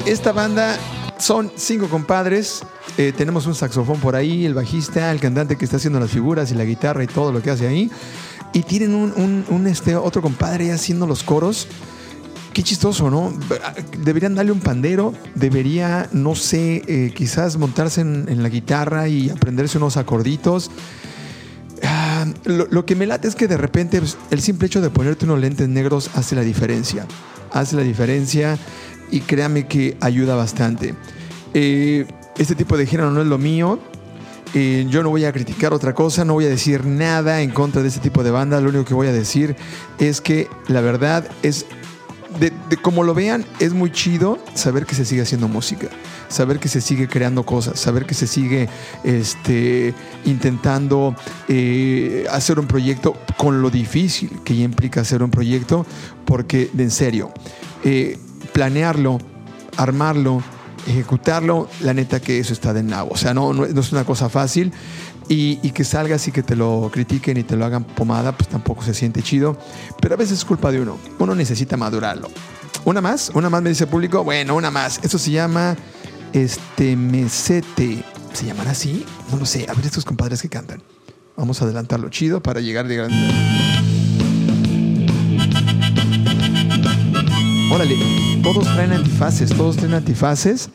esta 0.06 0.32
banda 0.32 0.78
son 1.18 1.52
cinco 1.56 1.88
compadres. 1.88 2.62
Eh, 2.98 3.12
tenemos 3.14 3.46
un 3.46 3.54
saxofón 3.54 4.00
por 4.00 4.16
ahí, 4.16 4.46
el 4.46 4.54
bajista, 4.54 5.10
el 5.12 5.20
cantante 5.20 5.56
que 5.56 5.64
está 5.66 5.76
haciendo 5.76 6.00
las 6.00 6.10
figuras 6.10 6.50
y 6.50 6.54
la 6.54 6.64
guitarra 6.64 7.04
y 7.04 7.06
todo 7.06 7.32
lo 7.32 7.42
que 7.42 7.50
hace 7.50 7.66
ahí. 7.66 7.90
Y 8.54 8.62
tienen 8.62 8.94
un, 8.94 9.12
un- 9.16 9.44
un, 9.50 9.66
este, 9.66 9.94
otro 9.96 10.22
compadre 10.22 10.72
haciendo 10.72 11.06
los 11.06 11.22
coros 11.22 11.68
qué 12.56 12.62
chistoso, 12.62 13.10
¿no? 13.10 13.34
Deberían 13.98 14.34
darle 14.34 14.50
un 14.50 14.60
pandero, 14.60 15.12
debería, 15.34 16.08
no 16.12 16.34
sé, 16.34 16.82
eh, 16.86 17.12
quizás 17.14 17.58
montarse 17.58 18.00
en, 18.00 18.42
la 18.42 18.48
guitarra 18.48 19.08
y 19.08 19.28
aprenderse 19.28 19.76
unos 19.76 19.98
acorditos. 19.98 20.70
Ah, 21.82 22.24
lo, 22.44 22.66
lo 22.70 22.86
que 22.86 22.96
me 22.96 23.04
late 23.04 23.28
es 23.28 23.34
que 23.34 23.46
de 23.46 23.58
repente 23.58 23.98
pues, 23.98 24.16
el 24.30 24.40
simple 24.40 24.68
hecho 24.68 24.80
de 24.80 24.88
ponerte 24.88 25.26
unos 25.26 25.38
lentes 25.38 25.68
negros 25.68 26.08
hace 26.14 26.34
la 26.34 26.40
diferencia. 26.40 27.06
Hace 27.52 27.76
la 27.76 27.82
diferencia 27.82 28.56
y 29.10 29.20
créame 29.20 29.66
que 29.66 29.98
ayuda 30.00 30.34
bastante. 30.34 30.94
Eh, 31.52 32.06
este 32.38 32.54
tipo 32.54 32.78
de 32.78 32.86
género 32.86 33.10
no 33.10 33.20
es 33.20 33.26
lo 33.26 33.36
mío. 33.36 33.78
Eh, 34.54 34.86
yo 34.88 35.02
no 35.02 35.10
voy 35.10 35.26
a 35.26 35.32
criticar 35.32 35.74
otra 35.74 35.92
cosa, 35.92 36.24
no 36.24 36.32
voy 36.32 36.46
a 36.46 36.48
decir 36.48 36.86
nada 36.86 37.42
en 37.42 37.50
contra 37.50 37.82
de 37.82 37.88
este 37.88 38.00
tipo 38.00 38.24
de 38.24 38.30
banda. 38.30 38.58
Lo 38.62 38.70
único 38.70 38.86
que 38.86 38.94
voy 38.94 39.08
a 39.08 39.12
decir 39.12 39.56
es 39.98 40.22
que 40.22 40.48
la 40.68 40.80
verdad 40.80 41.28
es, 41.42 41.66
de, 42.38 42.76
como 42.76 43.02
lo 43.02 43.14
vean, 43.14 43.44
es 43.58 43.72
muy 43.72 43.90
chido 43.90 44.38
saber 44.54 44.86
que 44.86 44.94
se 44.94 45.04
sigue 45.04 45.22
haciendo 45.22 45.48
música, 45.48 45.88
saber 46.28 46.58
que 46.58 46.68
se 46.68 46.80
sigue 46.80 47.08
creando 47.08 47.44
cosas, 47.44 47.78
saber 47.78 48.06
que 48.06 48.14
se 48.14 48.26
sigue 48.26 48.68
este, 49.04 49.94
intentando 50.24 51.14
eh, 51.48 52.26
hacer 52.30 52.58
un 52.58 52.66
proyecto 52.66 53.14
con 53.36 53.62
lo 53.62 53.70
difícil 53.70 54.30
que 54.44 54.56
ya 54.56 54.64
implica 54.64 55.00
hacer 55.00 55.22
un 55.22 55.30
proyecto, 55.30 55.86
porque 56.24 56.70
de 56.72 56.84
en 56.84 56.90
serio, 56.90 57.32
eh, 57.84 58.18
planearlo, 58.52 59.18
armarlo, 59.76 60.42
ejecutarlo, 60.86 61.68
la 61.80 61.94
neta 61.94 62.20
que 62.20 62.38
eso 62.38 62.52
está 62.52 62.72
de 62.72 62.82
nabo. 62.82 63.10
O 63.12 63.16
sea, 63.16 63.34
no, 63.34 63.52
no 63.52 63.64
es 63.64 63.92
una 63.92 64.04
cosa 64.04 64.28
fácil. 64.28 64.72
Y, 65.28 65.56
que 65.70 65.84
salgas 65.84 66.28
y 66.28 66.32
que 66.32 66.42
te 66.42 66.54
lo 66.54 66.88
critiquen 66.92 67.36
y 67.36 67.42
te 67.42 67.56
lo 67.56 67.64
hagan 67.64 67.84
pomada, 67.84 68.36
pues 68.36 68.48
tampoco 68.48 68.82
se 68.84 68.94
siente 68.94 69.22
chido. 69.22 69.58
Pero 70.00 70.14
a 70.14 70.16
veces 70.16 70.38
es 70.38 70.44
culpa 70.44 70.70
de 70.70 70.80
uno. 70.80 70.98
Uno 71.18 71.34
necesita 71.34 71.76
madurarlo. 71.76 72.28
Una 72.84 73.00
más, 73.00 73.32
una 73.34 73.50
más 73.50 73.62
me 73.62 73.70
dice 73.70 73.84
el 73.84 73.90
público. 73.90 74.22
Bueno, 74.22 74.54
una 74.54 74.70
más. 74.70 75.00
Eso 75.02 75.18
se 75.18 75.32
llama 75.32 75.76
este 76.32 76.94
mesete. 76.96 78.04
¿Se 78.32 78.46
llamará 78.46 78.70
así? 78.70 79.04
No 79.30 79.38
lo 79.38 79.46
sé. 79.46 79.66
A 79.68 79.74
ver 79.74 79.86
estos 79.86 80.04
compadres 80.04 80.42
que 80.42 80.48
cantan. 80.48 80.82
Vamos 81.36 81.60
a 81.60 81.64
adelantarlo 81.64 82.08
chido 82.08 82.40
para 82.42 82.60
llegar 82.60 82.86
de 82.86 82.96
grande. 82.96 83.16
Órale, 87.70 87.96
todos 88.42 88.64
traen 88.64 88.92
antifaces, 88.92 89.50
todos 89.50 89.76
traen 89.76 89.94
antifaces. 89.94 90.70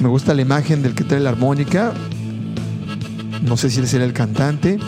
Me 0.00 0.08
gusta 0.08 0.34
la 0.34 0.42
imagen 0.42 0.82
del 0.82 0.94
que 0.94 1.04
trae 1.04 1.20
la 1.20 1.30
armónica. 1.30 1.92
No 3.44 3.58
sé 3.58 3.68
si 3.70 3.78
él 3.80 3.86
será 3.86 4.04
el 4.04 4.14
cantante. 4.14 4.78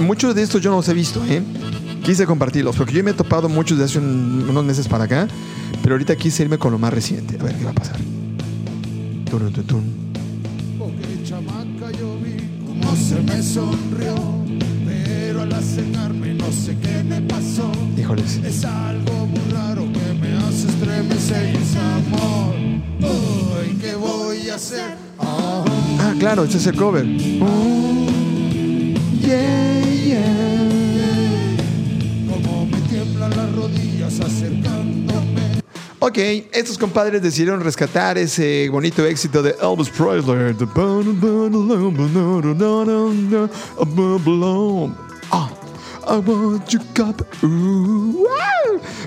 Muchos 0.00 0.34
de 0.34 0.42
estos 0.42 0.62
yo 0.62 0.70
no 0.70 0.76
los 0.76 0.88
he 0.88 0.94
visto, 0.94 1.22
¿eh? 1.26 1.42
Quise 2.02 2.24
compartirlos, 2.24 2.74
porque 2.76 2.94
yo 2.94 3.04
me 3.04 3.10
he 3.10 3.14
topado 3.14 3.48
muchos 3.50 3.76
de 3.76 3.84
hace 3.84 3.98
un, 3.98 4.46
unos 4.48 4.64
meses 4.64 4.88
para 4.88 5.04
acá, 5.04 5.28
pero 5.82 5.94
ahorita 5.94 6.16
quise 6.16 6.44
irme 6.44 6.56
con 6.56 6.72
lo 6.72 6.78
más 6.78 6.94
reciente. 6.94 7.36
A 7.38 7.44
ver 7.44 7.56
qué 7.56 7.64
va 7.64 7.70
a 7.72 7.74
pasar. 7.74 7.96
Tun, 9.30 9.52
tun, 9.52 9.64
tun. 9.64 9.84
Porque 10.78 11.22
chamaca 11.24 11.92
yo 11.98 12.16
vi 12.24 12.36
cómo 12.66 12.96
se 12.96 13.20
me 13.20 13.42
sonrió, 13.42 14.14
pero 14.86 15.42
al 15.42 15.52
acercarme 15.52 16.34
no 16.34 16.50
sé 16.50 16.74
qué 16.80 17.04
me 17.04 17.20
pasó. 17.20 17.70
Híjoles. 17.98 18.36
Es 18.36 18.64
algo 18.64 19.26
muy 19.26 19.52
raro 19.52 19.82
que 19.92 20.14
me 20.18 20.38
hace 20.38 20.68
estremecer 20.68 21.54
y 21.54 21.56
es 21.58 21.76
amor. 21.76 22.54
Uy, 23.00 23.76
¿qué 23.78 23.94
voy 23.94 24.48
a 24.48 24.54
hacer? 24.54 25.07
Ah, 26.18 26.20
Ah, 26.20 26.20
claro, 26.20 26.44
este 26.44 26.56
es 26.56 26.66
el 26.66 26.74
cover. 26.74 27.04
Oh, 27.40 28.06
yeah, 29.20 29.80
yeah. 30.04 31.56
como 32.28 32.66
me 32.66 32.80
tiemblan 32.88 33.30
las 33.30 33.54
rodillas 33.54 34.18
acercándome. 34.18 35.62
Ok, 36.00 36.18
estos 36.52 36.76
compadres 36.76 37.22
decidieron 37.22 37.60
rescatar 37.60 38.18
ese 38.18 38.68
bonito 38.68 39.04
éxito 39.06 39.42
de 39.42 39.54
Elvis 39.62 39.90
Presley. 39.90 40.56
Ah, 45.30 45.50
I 46.08 46.16
want 46.16 46.74
cup. 46.94 47.24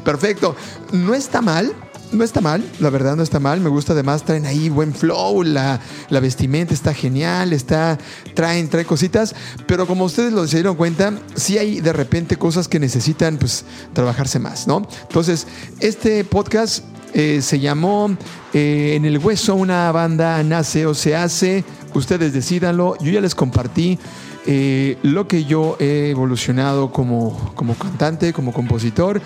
Perfecto. 0.06 0.56
No 0.94 1.14
está 1.14 1.42
mal. 1.42 1.74
No 2.12 2.26
está 2.26 2.42
mal, 2.42 2.62
la 2.80 2.90
verdad 2.90 3.16
no 3.16 3.24
está 3.24 3.40
mal. 3.40 3.62
Me 3.62 3.70
gusta 3.70 3.94
además, 3.94 4.24
traen 4.24 4.46
ahí 4.46 4.68
buen 4.68 4.94
flow, 4.94 5.44
la, 5.44 5.80
la 6.10 6.20
vestimenta 6.20 6.74
está 6.74 6.94
genial, 6.94 7.54
está, 7.54 7.98
traen, 8.34 8.68
traen 8.68 8.86
cositas. 8.86 9.34
Pero 9.66 9.88
como 9.88 10.04
ustedes 10.04 10.34
lo 10.34 10.46
se 10.46 10.58
dieron 10.58 10.76
cuenta, 10.76 11.14
sí 11.36 11.58
hay 11.58 11.80
de 11.80 11.94
repente 11.94 12.36
cosas 12.36 12.68
que 12.68 12.80
necesitan 12.80 13.38
pues 13.38 13.64
trabajarse 13.94 14.40
más, 14.40 14.68
¿no? 14.68 14.86
Entonces, 15.04 15.48
este 15.80 16.26
podcast 16.26 16.84
eh, 17.14 17.42
se 17.42 17.60
llamó 17.60 18.16
eh, 18.54 18.94
En 18.96 19.06
el 19.06 19.18
Hueso, 19.18 19.56
una 19.56 19.92
banda 19.92 20.44
nace 20.44 20.86
o 20.86 20.94
se 20.94 21.16
hace. 21.16 21.64
Ustedes 21.94 22.34
decídanlo. 22.34 22.98
Yo 23.00 23.12
ya 23.12 23.22
les 23.22 23.36
compartí 23.36 24.00
eh, 24.48 24.98
lo 25.04 25.28
que 25.28 25.46
yo 25.46 25.78
he 25.80 26.10
evolucionado 26.10 26.92
como, 26.92 27.54
como 27.56 27.76
cantante, 27.76 28.34
como 28.34 28.54
compositor. 28.54 29.22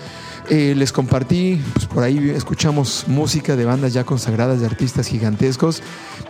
Eh, 0.48 0.74
les 0.76 0.92
compartí, 0.92 1.60
pues 1.74 1.86
por 1.86 2.04
ahí 2.04 2.30
escuchamos 2.30 3.06
música 3.08 3.56
de 3.56 3.64
bandas 3.64 3.92
ya 3.92 4.04
consagradas, 4.04 4.60
de 4.60 4.66
artistas 4.66 5.08
gigantescos, 5.08 5.82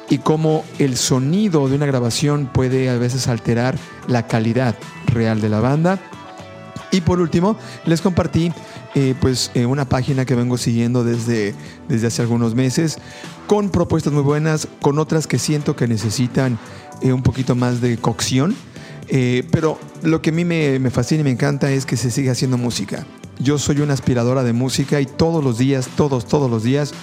y 0.09 0.19
cómo 0.19 0.65
el 0.79 0.97
sonido 0.97 1.69
de 1.69 1.77
una 1.77 1.85
grabación 1.85 2.47
puede 2.47 2.89
a 2.89 2.97
veces 2.97 3.29
alterar 3.29 3.77
la 4.09 4.27
calidad 4.27 4.75
real 5.09 5.43
de 5.43 5.51
la 5.51 5.61
banda. 5.61 6.01
Y 6.93 7.03
por 7.03 7.21
último, 7.21 7.59
les 7.85 8.01
compartí 8.01 8.53
eh, 8.95 9.15
pues, 9.21 9.51
eh, 9.55 9.67
una 9.67 9.87
página 9.87 10.25
que 10.25 10.35
vengo 10.35 10.57
siguiendo 10.57 11.05
desde, 11.05 11.55
desde 11.87 12.07
hace 12.07 12.23
algunos 12.23 12.55
meses, 12.55 12.99
con 13.47 13.69
propuestas 13.69 14.15
muy 14.15 14.23
buenas, 14.23 14.67
con 14.81 14.99
otras 14.99 15.27
que 15.27 15.39
siento 15.39 15.77
que 15.77 15.87
necesitan 15.87 16.59
un 17.03 17.23
poquito 17.23 17.55
más 17.55 17.83
de 17.83 17.99
cocción. 17.99 18.57
Eh, 19.09 19.45
pero 19.51 19.79
lo 20.03 20.21
que 20.21 20.31
a 20.31 20.33
mí 20.33 20.45
me, 20.45 20.79
me 20.79 20.91
fascina 20.91 21.21
y 21.21 21.25
me 21.25 21.31
encanta 21.31 21.71
es 21.71 21.87
que 21.87 21.97
se 21.97 22.11
siga 22.11 22.33
haciendo 22.33 22.59
música. 22.59 23.07
Yo 23.39 23.59
soy 23.59 23.81
una 23.81 23.95
aspiradora 23.95 24.43
de 24.43 24.53
música 24.53 25.01
y 25.01 25.07
todos 25.07 25.45
los 25.45 25.59
días, 25.59 25.89
todos, 25.97 26.27
todos 26.27 26.51
los 26.51 26.63
días 26.63 26.95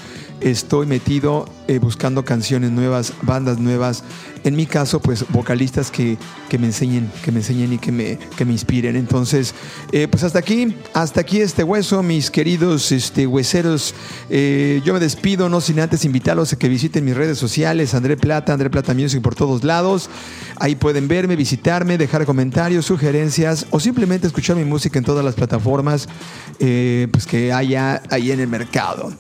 estoy 0.44 0.86
metido 0.86 1.46
eh, 1.68 1.80
buscando 1.80 2.26
canciones 2.26 2.72
nuevas, 2.72 3.14
bandas 3.22 3.60
nuevas. 3.60 4.04
En 4.44 4.56
mi 4.56 4.66
caso, 4.66 5.00
pues 5.00 5.26
vocalistas 5.30 5.90
que, 5.90 6.18
que 6.50 6.58
me 6.58 6.68
enseñen, 6.68 7.12
que 7.24 7.32
me 7.32 7.40
enseñen 7.40 7.74
y 7.74 7.78
que 7.78 7.92
me, 7.92 8.20
que 8.36 8.46
me 8.46 8.52
inspiren. 8.52 8.96
Entonces, 8.96 9.56
eh, 9.92 10.08
pues 10.10 10.24
hasta 10.24 10.40
aquí, 10.40 10.76
hasta 10.94 11.22
aquí 11.22 11.40
este 11.40 11.64
hueso, 11.64 12.04
mis 12.04 12.30
queridos 12.30 12.92
este, 12.92 13.26
hueseros. 13.26 13.94
Eh, 14.30 14.82
yo 14.84 14.94
me 14.94 15.00
despido, 15.00 15.50
no 15.50 15.62
sin 15.62 15.80
antes 15.80 16.06
invitarlos 16.06 16.54
a 16.54 16.58
que 16.58 16.68
visiten 16.68 17.06
mis 17.06 17.16
redes 17.16 17.38
sociales, 17.38 17.94
André 17.94 18.18
Plata, 18.18 18.54
André 18.54 18.70
Plata 18.70 18.94
Music 18.94 19.22
por 19.22 19.36
todos 19.36 19.64
lados. 19.64 20.10
Ahí 20.58 20.76
pueden 20.76 21.08
verme, 21.08 21.36
visitarme, 21.36 21.98
dejar 21.98 22.26
comentarios, 22.26 22.86
sugerencias 22.86 23.66
o 23.70 23.80
simplemente 23.80 24.28
escuchar 24.28 24.56
mi 24.56 24.66
música 24.66 25.00
en 25.00 25.06
todas 25.06 25.24
las 25.24 25.36
plataformas 25.36 26.08
eh, 26.60 27.08
pues 27.12 27.26
que 27.26 27.52
haya 27.52 28.02
ahí 28.10 28.32
en 28.32 28.40
el 28.40 28.48
mercado. 28.48 29.14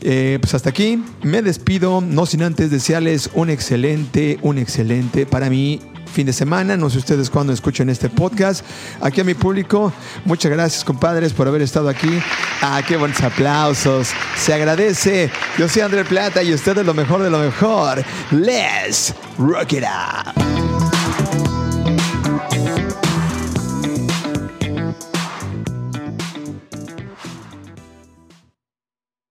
Eh, 0.00 0.38
pues 0.40 0.54
hasta 0.54 0.70
aquí 0.70 1.02
me 1.22 1.42
despido, 1.42 2.00
no 2.00 2.26
sin 2.26 2.42
antes 2.42 2.70
desearles 2.70 3.30
un 3.34 3.50
excelente, 3.50 4.38
un 4.42 4.58
excelente 4.58 5.26
para 5.26 5.50
mí 5.50 5.80
fin 6.08 6.26
de 6.26 6.32
semana. 6.32 6.76
No 6.76 6.90
sé 6.90 6.98
ustedes 6.98 7.30
cuándo 7.30 7.52
escuchen 7.52 7.88
este 7.88 8.08
podcast. 8.08 8.64
Aquí 9.00 9.20
a 9.20 9.24
mi 9.24 9.34
público, 9.34 9.92
muchas 10.24 10.50
gracias, 10.50 10.84
compadres, 10.84 11.32
por 11.32 11.48
haber 11.48 11.62
estado 11.62 11.88
aquí. 11.88 12.20
Ah, 12.60 12.82
qué 12.86 12.96
buenos 12.96 13.20
aplausos. 13.20 14.08
Se 14.36 14.52
agradece. 14.52 15.30
Yo 15.58 15.68
soy 15.68 15.82
André 15.82 16.04
Plata 16.04 16.42
y 16.42 16.52
ustedes 16.52 16.84
lo 16.84 16.94
mejor 16.94 17.22
de 17.22 17.30
lo 17.30 17.38
mejor. 17.38 18.04
Let's 18.30 19.14
rock 19.38 19.74
it 19.74 19.84
up. 19.84 20.57